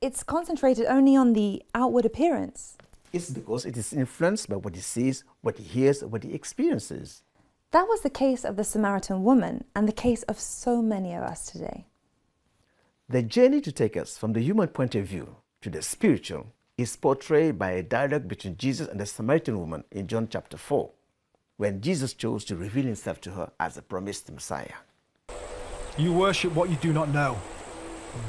It's 0.00 0.22
concentrated 0.22 0.86
only 0.86 1.16
on 1.16 1.32
the 1.32 1.62
outward 1.74 2.06
appearance. 2.06 2.76
It's 3.12 3.30
because 3.30 3.66
it 3.66 3.76
is 3.76 3.92
influenced 3.92 4.48
by 4.48 4.56
what 4.56 4.76
he 4.76 4.80
sees, 4.80 5.24
what 5.42 5.58
he 5.58 5.64
hears, 5.64 6.04
what 6.04 6.22
he 6.22 6.32
experiences. 6.32 7.22
That 7.72 7.88
was 7.88 8.02
the 8.02 8.10
case 8.10 8.44
of 8.44 8.56
the 8.56 8.64
Samaritan 8.64 9.24
woman 9.24 9.64
and 9.74 9.88
the 9.88 9.92
case 9.92 10.22
of 10.24 10.38
so 10.38 10.80
many 10.80 11.12
of 11.12 11.22
us 11.22 11.46
today. 11.46 11.86
The 13.12 13.22
journey 13.22 13.60
to 13.60 13.70
take 13.70 13.98
us 13.98 14.16
from 14.16 14.32
the 14.32 14.40
human 14.40 14.68
point 14.68 14.94
of 14.94 15.04
view 15.04 15.36
to 15.60 15.68
the 15.68 15.82
spiritual 15.82 16.46
is 16.78 16.96
portrayed 16.96 17.58
by 17.58 17.72
a 17.72 17.82
dialogue 17.82 18.26
between 18.26 18.56
Jesus 18.56 18.88
and 18.88 18.98
the 18.98 19.04
Samaritan 19.04 19.58
woman 19.58 19.84
in 19.90 20.06
John 20.06 20.28
chapter 20.30 20.56
4, 20.56 20.88
when 21.58 21.82
Jesus 21.82 22.14
chose 22.14 22.42
to 22.46 22.56
reveal 22.56 22.86
himself 22.86 23.20
to 23.20 23.32
her 23.32 23.52
as 23.60 23.74
the 23.74 23.82
promised 23.82 24.32
Messiah. 24.32 24.76
You 25.98 26.14
worship 26.14 26.54
what 26.54 26.70
you 26.70 26.76
do 26.76 26.94
not 26.94 27.10
know. 27.10 27.36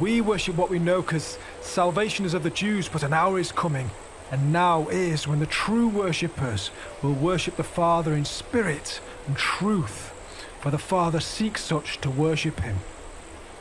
We 0.02 0.20
worship 0.20 0.58
what 0.58 0.70
we 0.70 0.80
know 0.80 1.02
because 1.02 1.38
salvation 1.62 2.26
is 2.26 2.34
of 2.34 2.44
the 2.44 2.50
Jews, 2.50 2.90
but 2.90 3.04
an 3.04 3.14
hour 3.14 3.40
is 3.40 3.54
coming, 3.54 3.90
and 4.32 4.52
now 4.52 4.90
is 4.90 5.30
when 5.30 5.40
the 5.40 5.46
true 5.46 5.88
worshippers 5.88 6.72
will 7.02 7.14
worship 7.14 7.56
the 7.56 7.64
Father 7.64 8.16
in 8.16 8.26
spirit 8.26 9.00
and 9.28 9.38
truth, 9.38 10.14
for 10.60 10.72
the 10.72 10.78
Father 10.78 11.22
seeks 11.22 11.64
such 11.64 12.02
to 12.02 12.10
worship 12.10 12.60
him. 12.60 12.80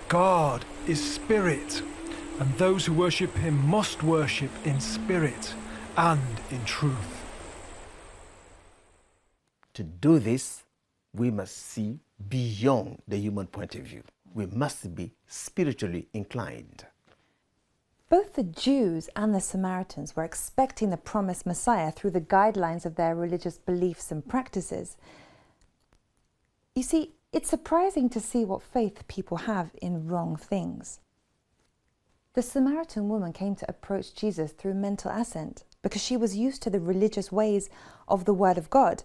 God 0.08 0.64
is 0.86 1.14
spirit, 1.14 1.82
and 2.40 2.52
those 2.58 2.86
who 2.86 2.92
worship 2.92 3.34
him 3.36 3.66
must 3.66 4.02
worship 4.02 4.50
in 4.64 4.80
spirit 4.80 5.54
and 5.96 6.40
in 6.50 6.64
truth. 6.64 7.24
To 9.74 9.82
do 9.82 10.18
this, 10.18 10.64
we 11.14 11.30
must 11.30 11.56
see 11.56 12.00
beyond 12.28 13.02
the 13.06 13.18
human 13.18 13.46
point 13.46 13.74
of 13.74 13.82
view. 13.82 14.02
We 14.34 14.46
must 14.46 14.94
be 14.94 15.12
spiritually 15.26 16.08
inclined. 16.12 16.86
Both 18.08 18.34
the 18.34 18.42
Jews 18.42 19.08
and 19.16 19.34
the 19.34 19.40
Samaritans 19.40 20.14
were 20.14 20.24
expecting 20.24 20.90
the 20.90 20.98
promised 20.98 21.46
Messiah 21.46 21.90
through 21.90 22.10
the 22.10 22.20
guidelines 22.20 22.84
of 22.84 22.96
their 22.96 23.14
religious 23.14 23.56
beliefs 23.56 24.12
and 24.12 24.26
practices. 24.26 24.98
You 26.74 26.82
see, 26.82 27.12
it's 27.32 27.48
surprising 27.48 28.10
to 28.10 28.20
see 28.20 28.44
what 28.44 28.62
faith 28.62 29.08
people 29.08 29.38
have 29.38 29.70
in 29.80 30.06
wrong 30.06 30.36
things. 30.36 31.00
The 32.34 32.42
Samaritan 32.42 33.08
woman 33.08 33.32
came 33.32 33.56
to 33.56 33.68
approach 33.68 34.14
Jesus 34.14 34.52
through 34.52 34.74
mental 34.74 35.10
assent 35.10 35.64
because 35.82 36.02
she 36.02 36.16
was 36.16 36.36
used 36.36 36.62
to 36.62 36.70
the 36.70 36.80
religious 36.80 37.32
ways 37.32 37.68
of 38.06 38.24
the 38.24 38.34
Word 38.34 38.58
of 38.58 38.70
God 38.70 39.02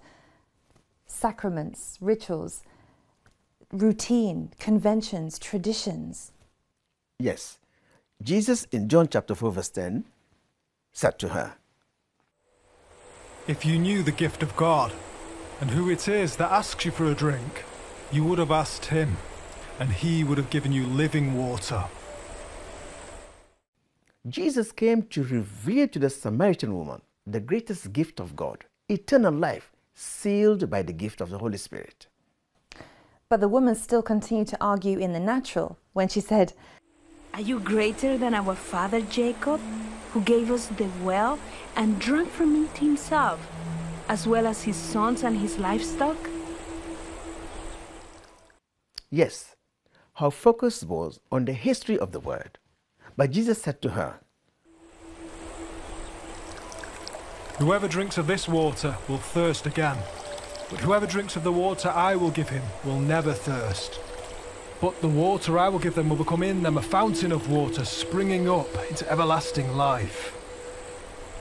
sacraments, 1.09 1.97
rituals, 2.01 2.63
routine, 3.71 4.51
conventions, 4.59 5.39
traditions. 5.39 6.33
Yes, 7.17 7.59
Jesus 8.21 8.65
in 8.71 8.89
John 8.89 9.07
chapter 9.07 9.33
4, 9.33 9.51
verse 9.53 9.69
10 9.69 10.03
said 10.91 11.17
to 11.19 11.29
her, 11.29 11.55
If 13.47 13.65
you 13.65 13.79
knew 13.79 14.03
the 14.03 14.11
gift 14.11 14.43
of 14.43 14.55
God 14.57 14.91
and 15.61 15.71
who 15.71 15.89
it 15.89 16.09
is 16.09 16.35
that 16.35 16.51
asks 16.51 16.83
you 16.83 16.91
for 16.91 17.05
a 17.05 17.15
drink, 17.15 17.63
you 18.11 18.23
would 18.23 18.39
have 18.39 18.51
asked 18.51 18.85
him, 18.85 19.17
and 19.79 19.91
he 19.91 20.23
would 20.23 20.37
have 20.37 20.49
given 20.49 20.71
you 20.71 20.85
living 20.85 21.37
water. 21.37 21.83
Jesus 24.27 24.71
came 24.71 25.03
to 25.03 25.23
reveal 25.23 25.87
to 25.89 25.99
the 25.99 26.09
Samaritan 26.09 26.75
woman 26.75 27.01
the 27.25 27.39
greatest 27.39 27.91
gift 27.91 28.19
of 28.19 28.35
God, 28.35 28.65
eternal 28.87 29.33
life, 29.33 29.71
sealed 29.93 30.69
by 30.69 30.81
the 30.81 30.93
gift 30.93 31.19
of 31.19 31.29
the 31.29 31.37
Holy 31.37 31.57
Spirit. 31.57 32.07
But 33.29 33.41
the 33.41 33.49
woman 33.49 33.75
still 33.75 34.01
continued 34.01 34.47
to 34.49 34.57
argue 34.61 34.97
in 34.97 35.11
the 35.11 35.19
natural 35.19 35.77
when 35.91 36.07
she 36.07 36.21
said, 36.21 36.53
Are 37.33 37.41
you 37.41 37.59
greater 37.59 38.17
than 38.17 38.33
our 38.33 38.55
father 38.55 39.01
Jacob, 39.01 39.59
who 40.11 40.21
gave 40.21 40.49
us 40.49 40.67
the 40.67 40.87
well 41.03 41.37
and 41.75 41.99
drank 41.99 42.29
from 42.29 42.63
it 42.63 42.77
himself, 42.77 43.45
as 44.07 44.25
well 44.25 44.47
as 44.47 44.63
his 44.63 44.77
sons 44.77 45.23
and 45.23 45.37
his 45.37 45.57
livestock? 45.57 46.17
Yes, 49.09 49.55
her 50.15 50.29
focus 50.29 50.83
was 50.83 51.19
on 51.31 51.45
the 51.45 51.53
history 51.53 51.97
of 51.97 52.11
the 52.11 52.19
word. 52.19 52.57
But 53.15 53.31
Jesus 53.31 53.61
said 53.61 53.81
to 53.81 53.91
her, 53.91 54.19
Whoever 57.59 57.87
drinks 57.87 58.17
of 58.17 58.27
this 58.27 58.47
water 58.47 58.97
will 59.07 59.17
thirst 59.17 59.65
again, 59.65 59.97
but 60.69 60.79
whoever 60.81 61.07
drinks 61.07 61.35
of 61.35 61.43
the 61.43 61.51
water 61.51 61.89
I 61.89 62.15
will 62.15 62.29
give 62.29 62.49
him 62.49 62.63
will 62.83 62.99
never 62.99 63.33
thirst. 63.33 63.99
But 64.81 65.01
the 65.01 65.07
water 65.07 65.57
I 65.57 65.69
will 65.69 65.79
give 65.79 65.95
them 65.95 66.09
will 66.09 66.17
become 66.17 66.43
in 66.43 66.61
them 66.61 66.77
a 66.77 66.81
fountain 66.81 67.31
of 67.31 67.49
water 67.49 67.85
springing 67.85 68.49
up 68.49 68.67
into 68.89 69.09
everlasting 69.09 69.75
life. 69.75 70.35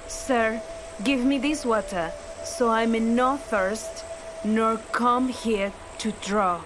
Sir, 0.07 0.63
give 1.05 1.25
me 1.25 1.39
this 1.39 1.67
water, 1.67 2.13
so 2.45 2.71
I 2.71 2.87
may 2.87 3.01
not 3.01 3.41
thirst, 3.41 4.05
nor 4.45 4.79
come 4.93 5.29
here 5.29 5.73
to 5.99 6.13
draw. 6.23 6.63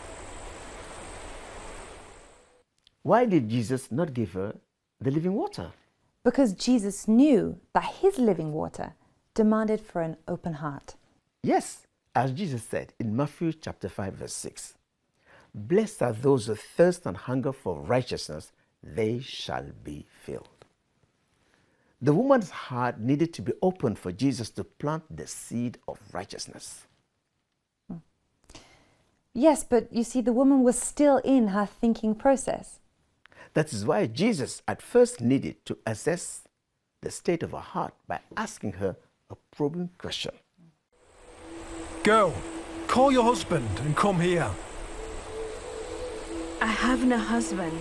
Why 3.03 3.25
did 3.25 3.49
Jesus 3.49 3.91
not 3.91 4.15
give 4.15 4.33
her 4.33 4.57
the 5.01 5.11
living 5.11 5.35
water? 5.35 5.73
because 6.25 6.53
Jesus 6.53 7.09
knew 7.09 7.59
that 7.73 7.85
his 8.01 8.19
living 8.19 8.53
water 8.53 8.95
demanded 9.35 9.81
for 9.81 10.03
an 10.03 10.17
open 10.29 10.55
heart. 10.55 10.95
Yes, 11.43 11.87
as 12.15 12.33
Jesus 12.33 12.63
said 12.63 12.93
in 12.99 13.17
Matthew 13.17 13.53
chapter 13.53 13.89
5 13.89 14.15
verse 14.15 14.35
6. 14.35 14.75
Blessed 15.55 16.03
are 16.03 16.13
those 16.13 16.47
who 16.47 16.55
thirst 16.55 17.07
and 17.07 17.17
hunger 17.17 17.53
for 17.53 17.81
righteousness, 17.81 18.53
they 18.83 19.19
shall 19.21 19.67
be 19.83 20.07
filled. 20.25 20.49
The 22.03 22.15
woman's 22.15 22.51
heart 22.51 22.99
needed 23.01 23.35
to 23.35 23.43
be 23.43 23.53
open 23.61 23.95
for 23.95 24.13
Jesus 24.13 24.51
to 24.51 24.65
plant 24.65 25.05
the 25.15 25.27
seed 25.27 25.79
of 25.87 25.99
righteousness. 26.13 26.87
Hmm. 27.91 27.99
Yes, 29.35 29.65
but 29.65 29.93
you 29.93 30.05
see, 30.05 30.21
the 30.21 30.33
woman 30.33 30.63
was 30.63 30.79
still 30.79 31.19
in 31.19 31.49
her 31.49 31.67
thinking 31.67 32.15
process. 32.15 32.80
That 33.55 33.73
is 33.73 33.85
why 33.85 34.07
Jesus 34.07 34.63
at 34.69 34.81
first 34.81 35.21
needed 35.21 35.65
to 35.67 35.79
assess 35.87 36.43
the 37.03 37.11
state 37.11 37.43
of 37.43 37.51
her 37.53 37.59
heart 37.59 37.95
by 38.07 38.21
asking 38.37 38.73
her 38.75 38.97
a 39.31 39.37
probing 39.51 39.91
question. 39.99 40.33
Girl, 42.05 42.33
call 42.87 43.11
your 43.11 43.25
husband 43.25 43.69
and 43.81 43.97
come 43.97 44.21
here. 44.21 44.51
I 46.61 46.67
have 46.67 47.05
no 47.05 47.19
husband. 47.19 47.79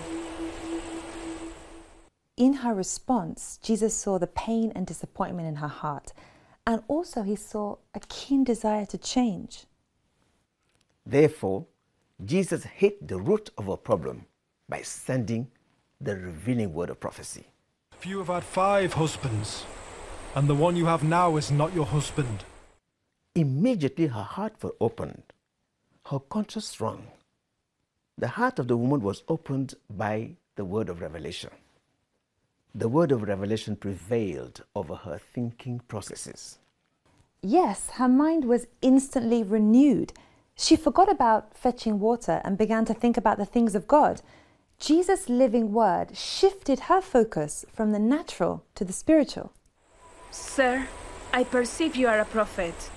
In 2.38 2.54
her 2.54 2.74
response, 2.74 3.60
Jesus 3.62 3.94
saw 3.94 4.18
the 4.18 4.28
pain 4.28 4.72
and 4.74 4.88
disappointment 4.88 5.48
in 5.48 5.56
her 5.58 5.68
heart, 5.68 6.14
and 6.66 6.82
also 6.88 7.22
he 7.22 7.36
saw 7.36 7.76
a 7.94 8.00
keen 8.08 8.44
desire 8.44 8.86
to 8.86 8.98
change. 8.98 9.66
Therefore, 11.06 11.66
Jesus 12.24 12.64
hit 12.64 13.08
the 13.08 13.20
root 13.20 13.50
of 13.58 13.66
her 13.66 13.76
problem 13.76 14.26
by 14.70 14.82
sending 14.82 15.52
the 16.02 16.16
revealing 16.16 16.74
word 16.74 16.90
of 16.90 17.00
prophecy. 17.00 17.46
If 17.94 18.06
you 18.06 18.20
have 18.20 18.28
had 18.28 18.44
five 18.44 18.94
husbands, 18.94 19.66
and 20.36 20.48
the 20.48 20.56
one 20.56 20.76
you 20.76 20.86
have 20.86 21.04
now 21.04 21.38
is 21.38 21.52
not 21.52 21.74
your 21.74 21.86
husband, 21.86 22.44
Immediately 23.36 24.08
her 24.08 24.24
heart 24.24 24.62
was 24.62 24.74
opened, 24.82 25.24
her 26.08 26.20
conscience 26.20 26.66
sprung. 26.70 27.08
The 28.18 28.28
heart 28.28 28.60
of 28.60 28.68
the 28.68 28.76
woman 28.76 29.02
was 29.02 29.24
opened 29.28 29.76
by 29.90 30.32
the 30.56 30.66
word 30.66 30.90
of 30.90 31.00
revelation. 31.00 31.52
The 32.74 32.90
word 32.90 33.12
of 33.12 33.22
revelation 33.22 33.76
prevailed 33.76 34.64
over 34.76 34.96
her 34.96 35.20
thinking 35.34 35.80
processes. 35.88 36.58
Yes, 37.42 37.92
her 37.92 38.10
mind 38.10 38.46
was 38.46 38.68
instantly 38.82 39.44
renewed. 39.44 40.12
She 40.56 40.76
forgot 40.76 41.10
about 41.10 41.56
fetching 41.56 42.00
water 42.00 42.42
and 42.44 42.58
began 42.58 42.84
to 42.86 42.94
think 42.94 43.16
about 43.16 43.38
the 43.38 43.46
things 43.46 43.76
of 43.76 43.88
God. 43.88 44.22
Jesus' 44.80 45.28
living 45.28 45.74
word 45.74 46.15
shifted 46.15 46.82
her 46.82 47.02
focus 47.02 47.65
from 47.74 47.92
the 47.92 48.00
natural 48.00 48.63
to 48.76 48.86
the 48.86 48.94
spiritual. 48.94 49.52
Sir, 50.32 50.88
I 51.34 51.44
perceive 51.44 51.96
you 51.98 52.08
are 52.08 52.20
a 52.20 52.26
prophet. 52.26 52.89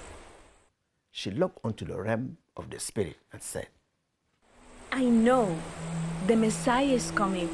She 1.11 1.31
looked 1.31 1.59
onto 1.65 1.85
the 1.85 2.01
realm 2.01 2.39
of 2.57 2.71
the 2.71 2.79
Spirit 2.79 3.17
and 3.33 3.43
said, 3.43 3.67
I 4.93 5.05
know 5.05 5.59
the 6.27 6.37
Messiah 6.37 6.85
is 6.85 7.11
coming, 7.11 7.49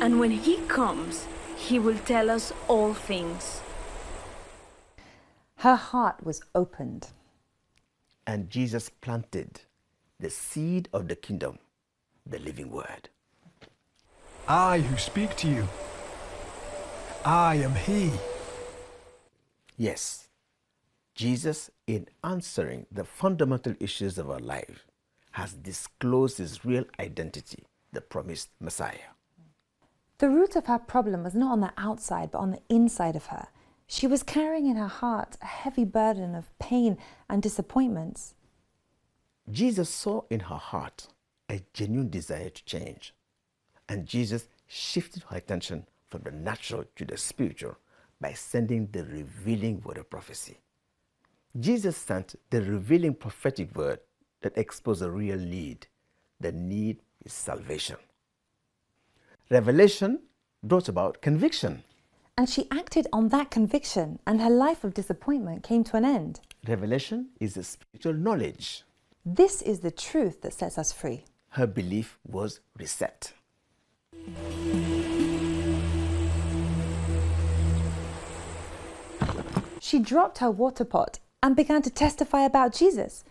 and 0.00 0.18
when 0.18 0.32
he 0.32 0.56
comes, 0.66 1.26
he 1.56 1.78
will 1.78 1.98
tell 1.98 2.30
us 2.30 2.52
all 2.66 2.94
things. 2.94 3.60
Her 5.56 5.76
heart 5.76 6.24
was 6.24 6.42
opened. 6.54 7.08
And 8.26 8.50
Jesus 8.50 8.88
planted 8.88 9.60
the 10.18 10.30
seed 10.30 10.88
of 10.92 11.08
the 11.08 11.16
kingdom, 11.16 11.58
the 12.26 12.38
living 12.38 12.70
word. 12.70 13.08
I 14.50 14.80
who 14.80 14.96
speak 14.96 15.36
to 15.36 15.48
you, 15.48 15.68
I 17.22 17.56
am 17.56 17.74
he. 17.74 18.12
Yes, 19.76 20.28
Jesus, 21.14 21.70
in 21.86 22.06
answering 22.24 22.86
the 22.90 23.04
fundamental 23.04 23.74
issues 23.78 24.16
of 24.16 24.30
our 24.30 24.38
life, 24.38 24.86
has 25.32 25.52
disclosed 25.52 26.38
his 26.38 26.64
real 26.64 26.84
identity, 26.98 27.64
the 27.92 28.00
promised 28.00 28.48
Messiah. 28.58 29.12
The 30.16 30.30
root 30.30 30.56
of 30.56 30.64
her 30.64 30.78
problem 30.78 31.24
was 31.24 31.34
not 31.34 31.52
on 31.52 31.60
the 31.60 31.72
outside, 31.76 32.30
but 32.30 32.38
on 32.38 32.52
the 32.52 32.62
inside 32.70 33.16
of 33.16 33.26
her. 33.26 33.48
She 33.86 34.06
was 34.06 34.22
carrying 34.22 34.66
in 34.66 34.76
her 34.76 34.88
heart 34.88 35.36
a 35.42 35.46
heavy 35.46 35.84
burden 35.84 36.34
of 36.34 36.58
pain 36.58 36.96
and 37.28 37.42
disappointments. 37.42 38.34
Jesus 39.50 39.90
saw 39.90 40.22
in 40.30 40.40
her 40.40 40.56
heart 40.56 41.08
a 41.50 41.60
genuine 41.74 42.08
desire 42.08 42.48
to 42.48 42.64
change, 42.64 43.14
and 43.88 44.06
Jesus 44.06 44.48
shifted 44.66 45.22
her 45.24 45.36
attention 45.36 45.86
from 46.08 46.22
the 46.22 46.30
natural 46.30 46.84
to 46.96 47.04
the 47.04 47.16
spiritual 47.16 47.76
by 48.20 48.32
sending 48.32 48.88
the 48.92 49.04
revealing 49.04 49.80
word 49.84 49.98
of 49.98 50.10
prophecy. 50.10 50.58
Jesus 51.58 51.96
sent 51.96 52.34
the 52.50 52.62
revealing 52.62 53.14
prophetic 53.14 53.74
word 53.76 54.00
that 54.42 54.56
exposed 54.56 55.02
a 55.02 55.10
real 55.10 55.38
need. 55.38 55.86
The 56.40 56.52
need 56.52 56.98
is 57.24 57.32
salvation. 57.32 57.96
Revelation 59.50 60.20
brought 60.62 60.88
about 60.88 61.22
conviction. 61.22 61.82
And 62.36 62.48
she 62.48 62.68
acted 62.70 63.08
on 63.12 63.28
that 63.30 63.50
conviction, 63.50 64.20
and 64.26 64.40
her 64.40 64.50
life 64.50 64.84
of 64.84 64.94
disappointment 64.94 65.64
came 65.64 65.82
to 65.84 65.96
an 65.96 66.04
end. 66.04 66.40
Revelation 66.68 67.30
is 67.40 67.56
a 67.56 67.64
spiritual 67.64 68.12
knowledge. 68.12 68.84
This 69.24 69.62
is 69.62 69.80
the 69.80 69.90
truth 69.90 70.42
that 70.42 70.52
sets 70.52 70.78
us 70.78 70.92
free. 70.92 71.24
Her 71.50 71.66
belief 71.66 72.18
was 72.26 72.60
reset. 72.78 73.32
She 79.80 79.98
dropped 79.98 80.38
her 80.38 80.50
water 80.50 80.84
pot 80.84 81.18
and 81.42 81.56
began 81.56 81.82
to 81.82 81.90
testify 81.90 82.42
about 82.42 82.74
Jesus. 82.74 83.24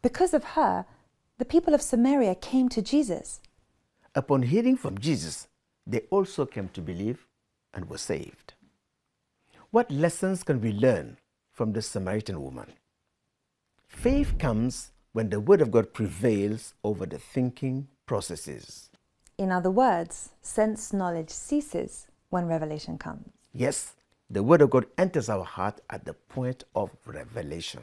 Because 0.00 0.32
of 0.32 0.44
her, 0.44 0.86
the 1.38 1.44
people 1.44 1.74
of 1.74 1.82
Samaria 1.82 2.36
came 2.36 2.68
to 2.68 2.82
Jesus. 2.82 3.40
Upon 4.14 4.42
hearing 4.42 4.76
from 4.76 4.98
Jesus, 4.98 5.48
they 5.86 6.02
also 6.10 6.46
came 6.46 6.68
to 6.68 6.80
believe 6.80 7.26
and 7.72 7.90
were 7.90 7.98
saved. 7.98 8.54
What 9.70 9.90
lessons 9.90 10.44
can 10.44 10.60
we 10.60 10.70
learn 10.70 11.18
from 11.50 11.72
the 11.72 11.82
Samaritan 11.82 12.40
woman? 12.40 12.74
Faith 13.88 14.38
comes 14.38 14.92
when 15.12 15.30
the 15.30 15.40
Word 15.40 15.60
of 15.60 15.72
God 15.72 15.92
prevails 15.92 16.74
over 16.84 17.06
the 17.06 17.18
thinking 17.18 17.88
processes. 18.06 18.88
In 19.36 19.50
other 19.50 19.70
words, 19.70 20.30
sense 20.42 20.92
knowledge 20.92 21.30
ceases 21.30 22.06
when 22.30 22.46
revelation 22.46 22.98
comes. 22.98 23.28
Yes, 23.52 23.94
the 24.30 24.42
Word 24.42 24.62
of 24.62 24.70
God 24.70 24.86
enters 24.96 25.28
our 25.28 25.44
heart 25.44 25.80
at 25.90 26.04
the 26.04 26.14
point 26.14 26.64
of 26.74 26.90
revelation. 27.04 27.82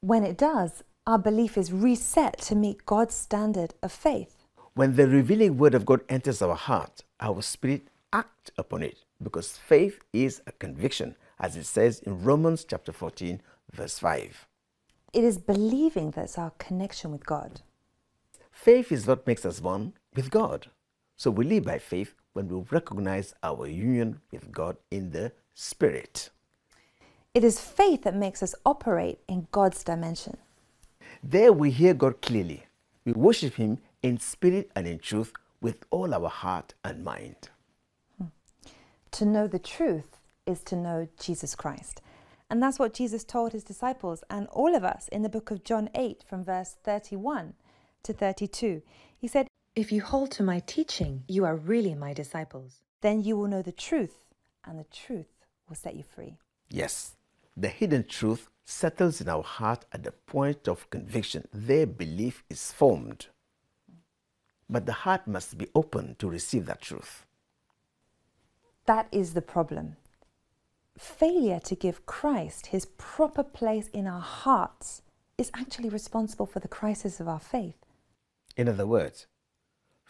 When 0.00 0.24
it 0.24 0.38
does, 0.38 0.82
our 1.06 1.18
belief 1.18 1.58
is 1.58 1.72
reset 1.72 2.38
to 2.42 2.54
meet 2.54 2.86
God's 2.86 3.14
standard 3.14 3.74
of 3.82 3.92
faith. 3.92 4.44
When 4.74 4.96
the 4.96 5.06
revealing 5.06 5.58
Word 5.58 5.74
of 5.74 5.84
God 5.84 6.00
enters 6.08 6.40
our 6.40 6.54
heart, 6.54 7.02
our 7.20 7.42
spirit 7.42 7.88
acts 8.12 8.50
upon 8.56 8.82
it 8.82 9.04
because 9.22 9.56
faith 9.56 10.00
is 10.12 10.40
a 10.46 10.52
conviction, 10.52 11.16
as 11.38 11.56
it 11.56 11.66
says 11.66 12.00
in 12.00 12.24
Romans 12.24 12.64
chapter 12.64 12.92
14, 12.92 13.40
verse 13.72 13.98
5. 13.98 14.46
It 15.12 15.24
is 15.24 15.36
believing 15.36 16.10
that's 16.10 16.38
our 16.38 16.50
connection 16.58 17.12
with 17.12 17.26
God. 17.26 17.60
Faith 18.50 18.90
is 18.90 19.06
what 19.06 19.26
makes 19.26 19.44
us 19.44 19.60
one 19.60 19.92
with 20.14 20.30
God. 20.30 20.68
So 21.16 21.30
we 21.30 21.44
live 21.44 21.64
by 21.64 21.78
faith 21.78 22.14
when 22.32 22.48
we 22.48 22.64
recognize 22.70 23.34
our 23.42 23.66
union 23.66 24.20
with 24.30 24.50
God 24.50 24.76
in 24.90 25.10
the 25.10 25.32
Spirit. 25.54 26.30
It 27.34 27.44
is 27.44 27.60
faith 27.60 28.02
that 28.02 28.16
makes 28.16 28.42
us 28.42 28.54
operate 28.66 29.20
in 29.28 29.48
God's 29.52 29.84
dimension. 29.84 30.36
There 31.22 31.52
we 31.52 31.70
hear 31.70 31.94
God 31.94 32.20
clearly. 32.20 32.66
We 33.04 33.12
worship 33.12 33.54
Him 33.54 33.78
in 34.02 34.18
spirit 34.18 34.70
and 34.74 34.86
in 34.86 34.98
truth 34.98 35.32
with 35.60 35.84
all 35.90 36.12
our 36.12 36.28
heart 36.28 36.74
and 36.84 37.04
mind. 37.04 37.48
Hmm. 38.18 38.26
To 39.12 39.24
know 39.24 39.46
the 39.46 39.58
truth 39.58 40.18
is 40.46 40.62
to 40.64 40.76
know 40.76 41.08
Jesus 41.18 41.54
Christ. 41.54 42.00
And 42.50 42.62
that's 42.62 42.78
what 42.78 42.92
Jesus 42.92 43.24
told 43.24 43.52
his 43.52 43.64
disciples 43.64 44.22
and 44.28 44.46
all 44.48 44.76
of 44.76 44.84
us 44.84 45.08
in 45.08 45.22
the 45.22 45.30
book 45.30 45.50
of 45.50 45.64
John 45.64 45.88
8 45.94 46.22
from 46.28 46.44
verse 46.44 46.76
31 46.84 47.54
to 48.02 48.12
32. 48.12 48.82
He 49.16 49.26
said, 49.26 49.46
If 49.74 49.90
you 49.90 50.02
hold 50.02 50.30
to 50.32 50.42
my 50.42 50.58
teaching, 50.58 51.24
you 51.28 51.46
are 51.46 51.56
really 51.56 51.94
my 51.94 52.12
disciples. 52.12 52.80
Then 53.00 53.22
you 53.22 53.38
will 53.38 53.48
know 53.48 53.62
the 53.62 53.72
truth, 53.72 54.26
and 54.66 54.78
the 54.78 54.84
truth 54.84 55.46
will 55.66 55.76
set 55.76 55.96
you 55.96 56.02
free. 56.02 56.36
Yes, 56.68 57.16
the 57.56 57.68
hidden 57.68 58.04
truth 58.06 58.50
settles 58.66 59.22
in 59.22 59.30
our 59.30 59.42
heart 59.42 59.86
at 59.90 60.02
the 60.02 60.12
point 60.12 60.68
of 60.68 60.90
conviction. 60.90 61.48
Their 61.54 61.86
belief 61.86 62.44
is 62.50 62.70
formed. 62.70 63.28
But 64.68 64.84
the 64.84 64.92
heart 64.92 65.26
must 65.26 65.56
be 65.56 65.68
open 65.74 66.16
to 66.18 66.28
receive 66.28 66.66
that 66.66 66.82
truth. 66.82 67.24
That 68.84 69.08
is 69.10 69.32
the 69.32 69.40
problem. 69.40 69.96
Failure 70.98 71.60
to 71.60 71.74
give 71.74 72.04
Christ 72.04 72.66
his 72.66 72.84
proper 72.98 73.42
place 73.42 73.88
in 73.88 74.06
our 74.06 74.20
hearts 74.20 75.00
is 75.38 75.50
actually 75.54 75.88
responsible 75.88 76.44
for 76.44 76.60
the 76.60 76.68
crisis 76.68 77.20
of 77.20 77.28
our 77.28 77.40
faith. 77.40 77.86
In 78.54 78.68
other 78.68 78.86
words, 78.86 79.26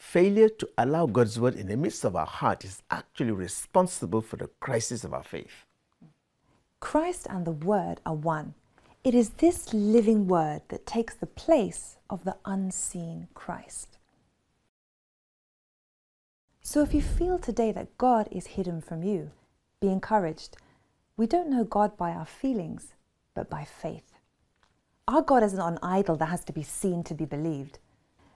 failure 0.03 0.49
to 0.49 0.69
allow 0.77 1.07
God's 1.07 1.39
word 1.39 1.55
in 1.55 1.69
the 1.69 1.77
midst 1.77 2.05
of 2.05 2.17
our 2.17 2.27
heart 2.27 2.65
is 2.65 2.83
actually 2.91 3.31
responsible 3.31 4.21
for 4.21 4.37
the 4.37 4.51
crisis 4.59 5.05
of 5.05 5.15
our 5.15 5.23
faith. 5.23 5.65
Christ 6.81 7.29
and 7.31 7.47
the 7.47 7.53
Word 7.53 8.01
are 8.05 8.15
one. 8.15 8.55
It 9.05 9.15
is 9.15 9.31
this 9.31 9.73
living 9.73 10.27
Word 10.27 10.63
that 10.69 10.85
takes 10.85 11.15
the 11.15 11.27
place 11.27 11.97
of 12.11 12.25
the 12.25 12.37
unseen 12.45 13.29
Christ. 13.33 13.97
So 16.61 16.83
if 16.83 16.93
you 16.93 17.01
feel 17.01 17.39
today 17.39 17.71
that 17.73 17.97
God 17.97 18.29
is 18.31 18.59
hidden 18.59 18.83
from 18.83 19.05
you, 19.05 19.31
be 19.81 19.89
encouraged. 19.89 20.57
We 21.17 21.27
don't 21.27 21.49
know 21.49 21.65
God 21.65 21.97
by 21.97 22.11
our 22.11 22.27
feelings, 22.27 22.95
but 23.35 23.49
by 23.49 23.65
faith. 23.65 24.13
Our 25.07 25.23
God 25.23 25.45
isn't 25.45 25.61
an 25.61 25.79
idol 25.81 26.17
that 26.17 26.27
has 26.27 26.45
to 26.47 26.53
be 26.53 26.65
seen 26.65 27.05
to 27.05 27.15
be 27.15 27.25
believed. 27.25 27.79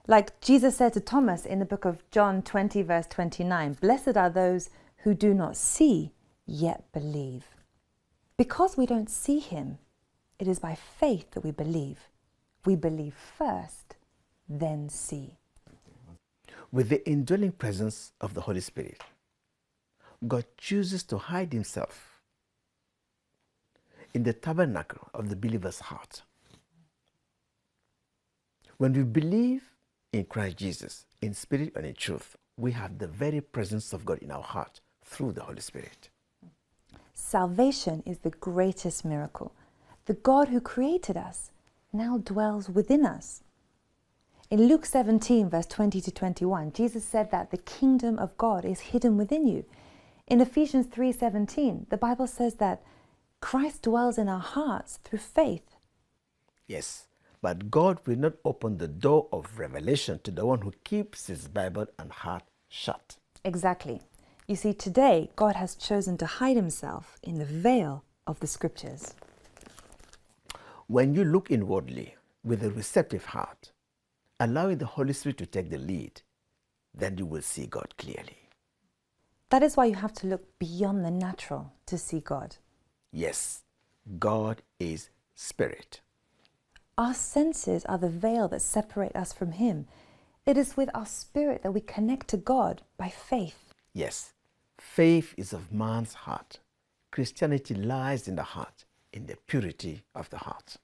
Like 0.09 0.39
Jesus 0.39 0.77
said 0.77 0.93
to 0.93 1.01
Thomas 1.01 1.45
in 1.45 1.59
the 1.59 1.65
book 1.65 1.83
of 1.83 2.09
John 2.11 2.41
20, 2.41 2.81
verse 2.81 3.07
29 3.07 3.73
Blessed 3.81 4.15
are 4.15 4.29
those 4.29 4.69
who 4.99 5.13
do 5.13 5.33
not 5.33 5.57
see, 5.57 6.13
yet 6.45 6.89
believe. 6.93 7.43
Because 8.37 8.77
we 8.77 8.85
don't 8.85 9.09
see 9.09 9.39
him, 9.39 9.79
it 10.39 10.47
is 10.47 10.59
by 10.59 10.75
faith 10.75 11.31
that 11.31 11.43
we 11.43 11.51
believe. 11.51 11.99
We 12.63 12.77
believe 12.77 13.15
first, 13.15 13.97
then 14.47 14.87
see. 14.87 15.35
With 16.71 16.87
the 16.87 17.05
indwelling 17.09 17.51
presence 17.51 18.13
of 18.21 18.33
the 18.33 18.41
Holy 18.41 18.61
Spirit, 18.61 19.01
God 20.25 20.45
chooses 20.57 21.03
to 21.03 21.17
hide 21.17 21.51
himself 21.51 22.21
in 24.13 24.23
the 24.23 24.33
tabernacle 24.33 25.09
of 25.13 25.27
the 25.27 25.35
believer's 25.35 25.81
heart. 25.81 26.21
When 28.77 28.93
we 28.93 29.03
believe 29.03 29.63
in 30.17 30.25
Christ 30.25 30.57
Jesus, 30.57 31.05
in 31.21 31.33
spirit 31.33 31.73
and 31.75 31.85
in 31.85 31.93
truth, 31.93 32.35
we 32.57 32.71
have 32.71 32.97
the 32.97 33.07
very 33.07 33.39
presence 33.39 33.93
of 33.93 34.05
God 34.05 34.19
in 34.19 34.31
our 34.31 34.43
heart 34.43 34.81
through 35.05 35.33
the 35.33 35.43
Holy 35.43 35.61
Spirit. 35.61 36.09
Salvation 37.13 38.03
is 38.05 38.19
the 38.19 38.31
greatest 38.31 39.05
miracle. 39.05 39.53
The 40.05 40.15
God 40.15 40.49
who 40.49 40.59
created 40.59 41.17
us 41.17 41.51
now 41.93 42.17
dwells 42.17 42.69
within 42.69 43.05
us. 43.05 43.43
In 44.49 44.67
Luke 44.67 44.85
17, 44.85 45.49
verse 45.49 45.65
20 45.65 45.99
to 46.01 46.11
21, 46.11 46.71
Jesus 46.71 47.03
said 47.03 47.31
that 47.31 47.51
the 47.51 47.57
kingdom 47.57 48.17
of 48.17 48.37
God 48.37 48.65
is 48.65 48.91
hidden 48.91 49.17
within 49.17 49.45
you. 49.45 49.65
In 50.25 50.41
Ephesians 50.41 50.87
3:17, 50.87 51.87
the 51.89 51.97
Bible 51.97 52.27
says 52.27 52.55
that 52.55 52.81
Christ 53.41 53.83
dwells 53.83 54.17
in 54.17 54.29
our 54.29 54.39
hearts 54.39 54.99
through 55.03 55.19
faith. 55.19 55.75
Yes, 56.65 57.06
but 57.47 57.71
God 57.71 57.99
will 58.05 58.17
not 58.17 58.33
open 58.43 58.77
the 58.77 58.89
door 58.89 59.29
of 59.31 59.57
revelation 59.57 60.19
to 60.25 60.31
the 60.31 60.45
one 60.45 60.59
who 60.59 60.73
keeps 60.83 61.27
his 61.27 61.47
Bible 61.47 61.85
and 61.97 62.11
heart 62.11 62.43
shut. 62.67 63.15
Exactly. 63.45 64.01
You 64.49 64.57
see, 64.57 64.73
today 64.73 65.29
God 65.37 65.55
has 65.55 65.75
chosen 65.75 66.17
to 66.17 66.25
hide 66.25 66.57
himself 66.57 67.17
in 67.23 67.39
the 67.39 67.45
veil 67.45 68.03
of 68.31 68.37
the 68.41 68.47
scriptures. 68.47 69.13
When 70.87 71.15
you 71.15 71.23
look 71.23 71.49
inwardly, 71.49 72.15
with 72.43 72.65
a 72.65 72.69
receptive 72.69 73.23
heart, 73.27 73.71
allowing 74.41 74.79
the 74.79 74.85
Holy 74.97 75.13
Spirit 75.13 75.37
to 75.37 75.45
take 75.45 75.69
the 75.69 75.77
lead, 75.77 76.23
then 76.93 77.17
you 77.17 77.25
will 77.25 77.41
see 77.41 77.65
God 77.65 77.93
clearly. 77.97 78.49
That 79.51 79.63
is 79.63 79.77
why 79.77 79.85
you 79.85 79.95
have 79.95 80.13
to 80.15 80.27
look 80.27 80.59
beyond 80.59 81.05
the 81.05 81.11
natural 81.11 81.71
to 81.85 81.97
see 81.97 82.19
God. 82.19 82.57
Yes, 83.13 83.61
God 84.19 84.63
is 84.81 85.11
spirit. 85.33 86.01
Our 86.99 87.13
senses 87.13 87.85
are 87.85 87.99
the 87.99 88.09
veil 88.09 88.47
that 88.47 88.63
separate 88.63 89.15
us 89.15 89.31
from 89.31 89.51
Him. 89.51 89.85
It 90.47 90.57
is 90.57 90.75
with 90.75 90.89
our 90.95 91.05
spirit 91.05 91.61
that 91.61 91.71
we 91.71 91.79
connect 91.79 92.27
to 92.29 92.37
God 92.37 92.81
by 92.97 93.09
faith. 93.09 93.75
Yes, 93.93 94.33
faith 94.79 95.35
is 95.37 95.53
of 95.53 95.71
man's 95.71 96.15
heart. 96.15 96.57
Christianity 97.11 97.75
lies 97.75 98.27
in 98.27 98.35
the 98.35 98.41
heart, 98.41 98.85
in 99.13 99.27
the 99.27 99.37
purity 99.45 100.01
of 100.15 100.31
the 100.31 100.39
heart. 100.39 100.77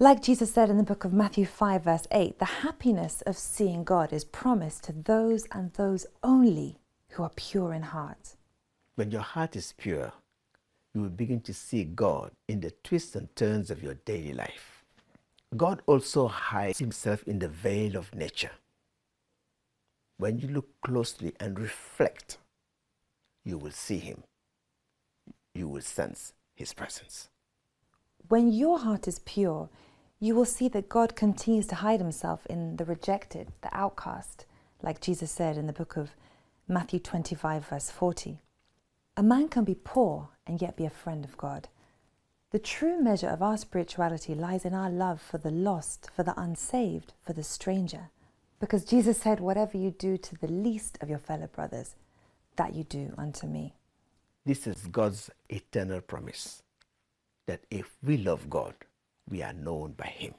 Like 0.00 0.22
Jesus 0.22 0.52
said 0.52 0.70
in 0.70 0.76
the 0.76 0.82
book 0.82 1.04
of 1.04 1.12
Matthew 1.12 1.46
5, 1.46 1.84
verse 1.84 2.06
8, 2.10 2.40
the 2.40 2.44
happiness 2.46 3.22
of 3.22 3.38
seeing 3.38 3.84
God 3.84 4.12
is 4.12 4.24
promised 4.24 4.82
to 4.84 4.92
those 4.92 5.46
and 5.52 5.72
those 5.74 6.04
only 6.24 6.78
who 7.10 7.22
are 7.22 7.30
pure 7.36 7.72
in 7.72 7.82
heart. 7.82 8.34
When 8.96 9.12
your 9.12 9.20
heart 9.20 9.54
is 9.54 9.72
pure, 9.76 10.14
you 10.92 11.02
will 11.02 11.10
begin 11.10 11.42
to 11.42 11.54
see 11.54 11.84
God 11.84 12.32
in 12.48 12.58
the 12.58 12.72
twists 12.82 13.14
and 13.14 13.34
turns 13.36 13.70
of 13.70 13.84
your 13.84 13.94
daily 13.94 14.32
life. 14.32 14.73
God 15.56 15.82
also 15.86 16.26
hides 16.28 16.78
himself 16.78 17.22
in 17.24 17.38
the 17.38 17.48
veil 17.48 17.96
of 17.96 18.14
nature. 18.14 18.50
When 20.16 20.38
you 20.38 20.48
look 20.48 20.68
closely 20.80 21.34
and 21.38 21.58
reflect, 21.58 22.38
you 23.44 23.58
will 23.58 23.70
see 23.70 23.98
him. 23.98 24.22
You 25.54 25.68
will 25.68 25.82
sense 25.82 26.32
his 26.54 26.72
presence. 26.72 27.28
When 28.28 28.50
your 28.52 28.78
heart 28.78 29.06
is 29.06 29.18
pure, 29.20 29.68
you 30.18 30.34
will 30.34 30.44
see 30.44 30.68
that 30.68 30.88
God 30.88 31.14
continues 31.14 31.66
to 31.68 31.74
hide 31.76 32.00
himself 32.00 32.46
in 32.46 32.76
the 32.76 32.84
rejected, 32.84 33.48
the 33.62 33.76
outcast, 33.76 34.46
like 34.82 35.00
Jesus 35.00 35.30
said 35.30 35.56
in 35.56 35.66
the 35.66 35.72
book 35.72 35.96
of 35.96 36.10
Matthew 36.66 36.98
25, 36.98 37.66
verse 37.66 37.90
40. 37.90 38.40
A 39.16 39.22
man 39.22 39.48
can 39.48 39.64
be 39.64 39.74
poor 39.74 40.30
and 40.46 40.62
yet 40.62 40.76
be 40.76 40.86
a 40.86 40.90
friend 40.90 41.24
of 41.24 41.36
God. 41.36 41.68
The 42.54 42.60
true 42.60 43.02
measure 43.02 43.26
of 43.26 43.42
our 43.42 43.56
spirituality 43.56 44.32
lies 44.32 44.64
in 44.64 44.74
our 44.74 44.88
love 44.88 45.20
for 45.20 45.38
the 45.38 45.50
lost, 45.50 46.08
for 46.14 46.22
the 46.22 46.40
unsaved, 46.40 47.12
for 47.20 47.32
the 47.32 47.42
stranger. 47.42 48.10
Because 48.60 48.84
Jesus 48.84 49.18
said, 49.18 49.40
Whatever 49.40 49.76
you 49.76 49.90
do 49.90 50.16
to 50.18 50.36
the 50.36 50.46
least 50.46 50.96
of 51.00 51.08
your 51.10 51.18
fellow 51.18 51.48
brothers, 51.48 51.96
that 52.54 52.72
you 52.72 52.84
do 52.84 53.12
unto 53.18 53.48
me. 53.48 53.74
This 54.46 54.68
is 54.68 54.86
God's 54.86 55.30
eternal 55.48 56.00
promise 56.00 56.62
that 57.46 57.64
if 57.72 57.96
we 58.04 58.18
love 58.18 58.48
God, 58.48 58.74
we 59.28 59.42
are 59.42 59.52
known 59.52 59.94
by 59.94 60.06
Him. 60.06 60.34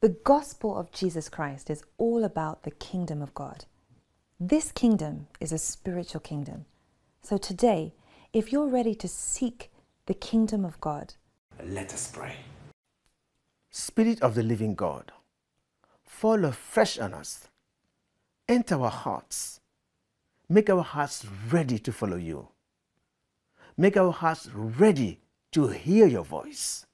The 0.00 0.16
gospel 0.24 0.78
of 0.78 0.92
Jesus 0.92 1.28
Christ 1.28 1.68
is 1.68 1.84
all 1.98 2.24
about 2.24 2.62
the 2.62 2.70
kingdom 2.70 3.20
of 3.20 3.34
God. 3.34 3.66
This 4.40 4.72
kingdom 4.72 5.26
is 5.40 5.52
a 5.52 5.58
spiritual 5.58 6.22
kingdom. 6.22 6.64
So 7.20 7.36
today, 7.36 7.92
if 8.32 8.50
you're 8.50 8.66
ready 8.66 8.94
to 8.94 9.08
seek 9.08 9.68
the 10.06 10.14
kingdom 10.14 10.64
of 10.64 10.80
God, 10.80 11.14
let 11.64 11.94
us 11.94 12.10
pray. 12.12 12.36
Spirit 13.70 14.20
of 14.20 14.34
the 14.34 14.42
living 14.42 14.74
God, 14.74 15.12
fall 16.04 16.44
afresh 16.44 16.98
on 16.98 17.14
us. 17.14 17.48
Enter 18.48 18.80
our 18.80 18.90
hearts. 18.90 19.60
Make 20.48 20.68
our 20.68 20.82
hearts 20.82 21.24
ready 21.50 21.78
to 21.78 21.92
follow 21.92 22.16
you. 22.16 22.48
Make 23.76 23.96
our 23.96 24.12
hearts 24.12 24.48
ready 24.52 25.20
to 25.52 25.68
hear 25.68 26.06
your 26.06 26.24
voice. 26.24 26.84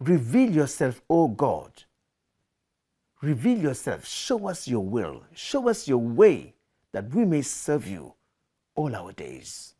Reveal 0.00 0.50
yourself, 0.50 1.02
O 1.10 1.28
God. 1.28 1.84
Reveal 3.20 3.58
yourself. 3.58 4.06
Show 4.06 4.48
us 4.48 4.66
your 4.66 4.84
will. 4.84 5.24
Show 5.34 5.68
us 5.68 5.86
your 5.86 5.98
way 5.98 6.54
that 6.92 7.14
we 7.14 7.26
may 7.26 7.42
serve 7.42 7.86
you 7.86 8.14
all 8.74 8.96
our 8.96 9.12
days. 9.12 9.74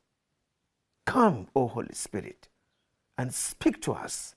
Come, 1.10 1.48
O 1.56 1.66
Holy 1.66 1.92
Spirit, 1.92 2.46
and 3.18 3.34
speak 3.34 3.82
to 3.82 3.92
us 3.92 4.36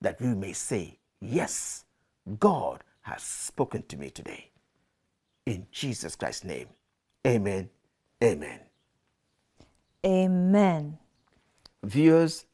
that 0.00 0.18
we 0.18 0.28
may 0.28 0.54
say, 0.54 0.98
Yes, 1.20 1.84
God 2.40 2.82
has 3.02 3.22
spoken 3.22 3.82
to 3.88 3.98
me 3.98 4.08
today. 4.08 4.50
In 5.44 5.66
Jesus 5.70 6.16
Christ's 6.16 6.44
name, 6.44 6.68
amen. 7.26 7.68
Amen. 8.24 8.60
Amen. 10.06 10.96
Viewers, 11.84 12.46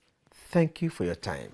thank 0.51 0.83
you 0.83 0.90
for 0.90 1.05
your 1.05 1.14
time. 1.14 1.53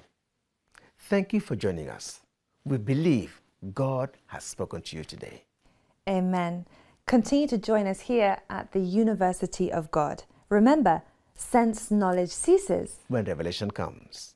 Thank 1.10 1.34
you 1.34 1.40
for 1.40 1.56
joining 1.56 1.90
us. 1.90 2.20
We 2.64 2.78
believe 2.78 3.42
God 3.74 4.08
has 4.28 4.44
spoken 4.44 4.80
to 4.80 4.96
you 4.96 5.04
today. 5.04 5.44
Amen. 6.08 6.64
Continue 7.06 7.48
to 7.48 7.58
join 7.58 7.86
us 7.86 8.00
here 8.00 8.38
at 8.48 8.72
the 8.72 8.80
University 8.80 9.70
of 9.70 9.90
God. 9.90 10.24
Remember, 10.48 11.02
sense 11.38 11.90
knowledge 11.90 12.30
ceases 12.30 12.98
when 13.08 13.24
revelation 13.24 13.70
comes. 13.70 14.34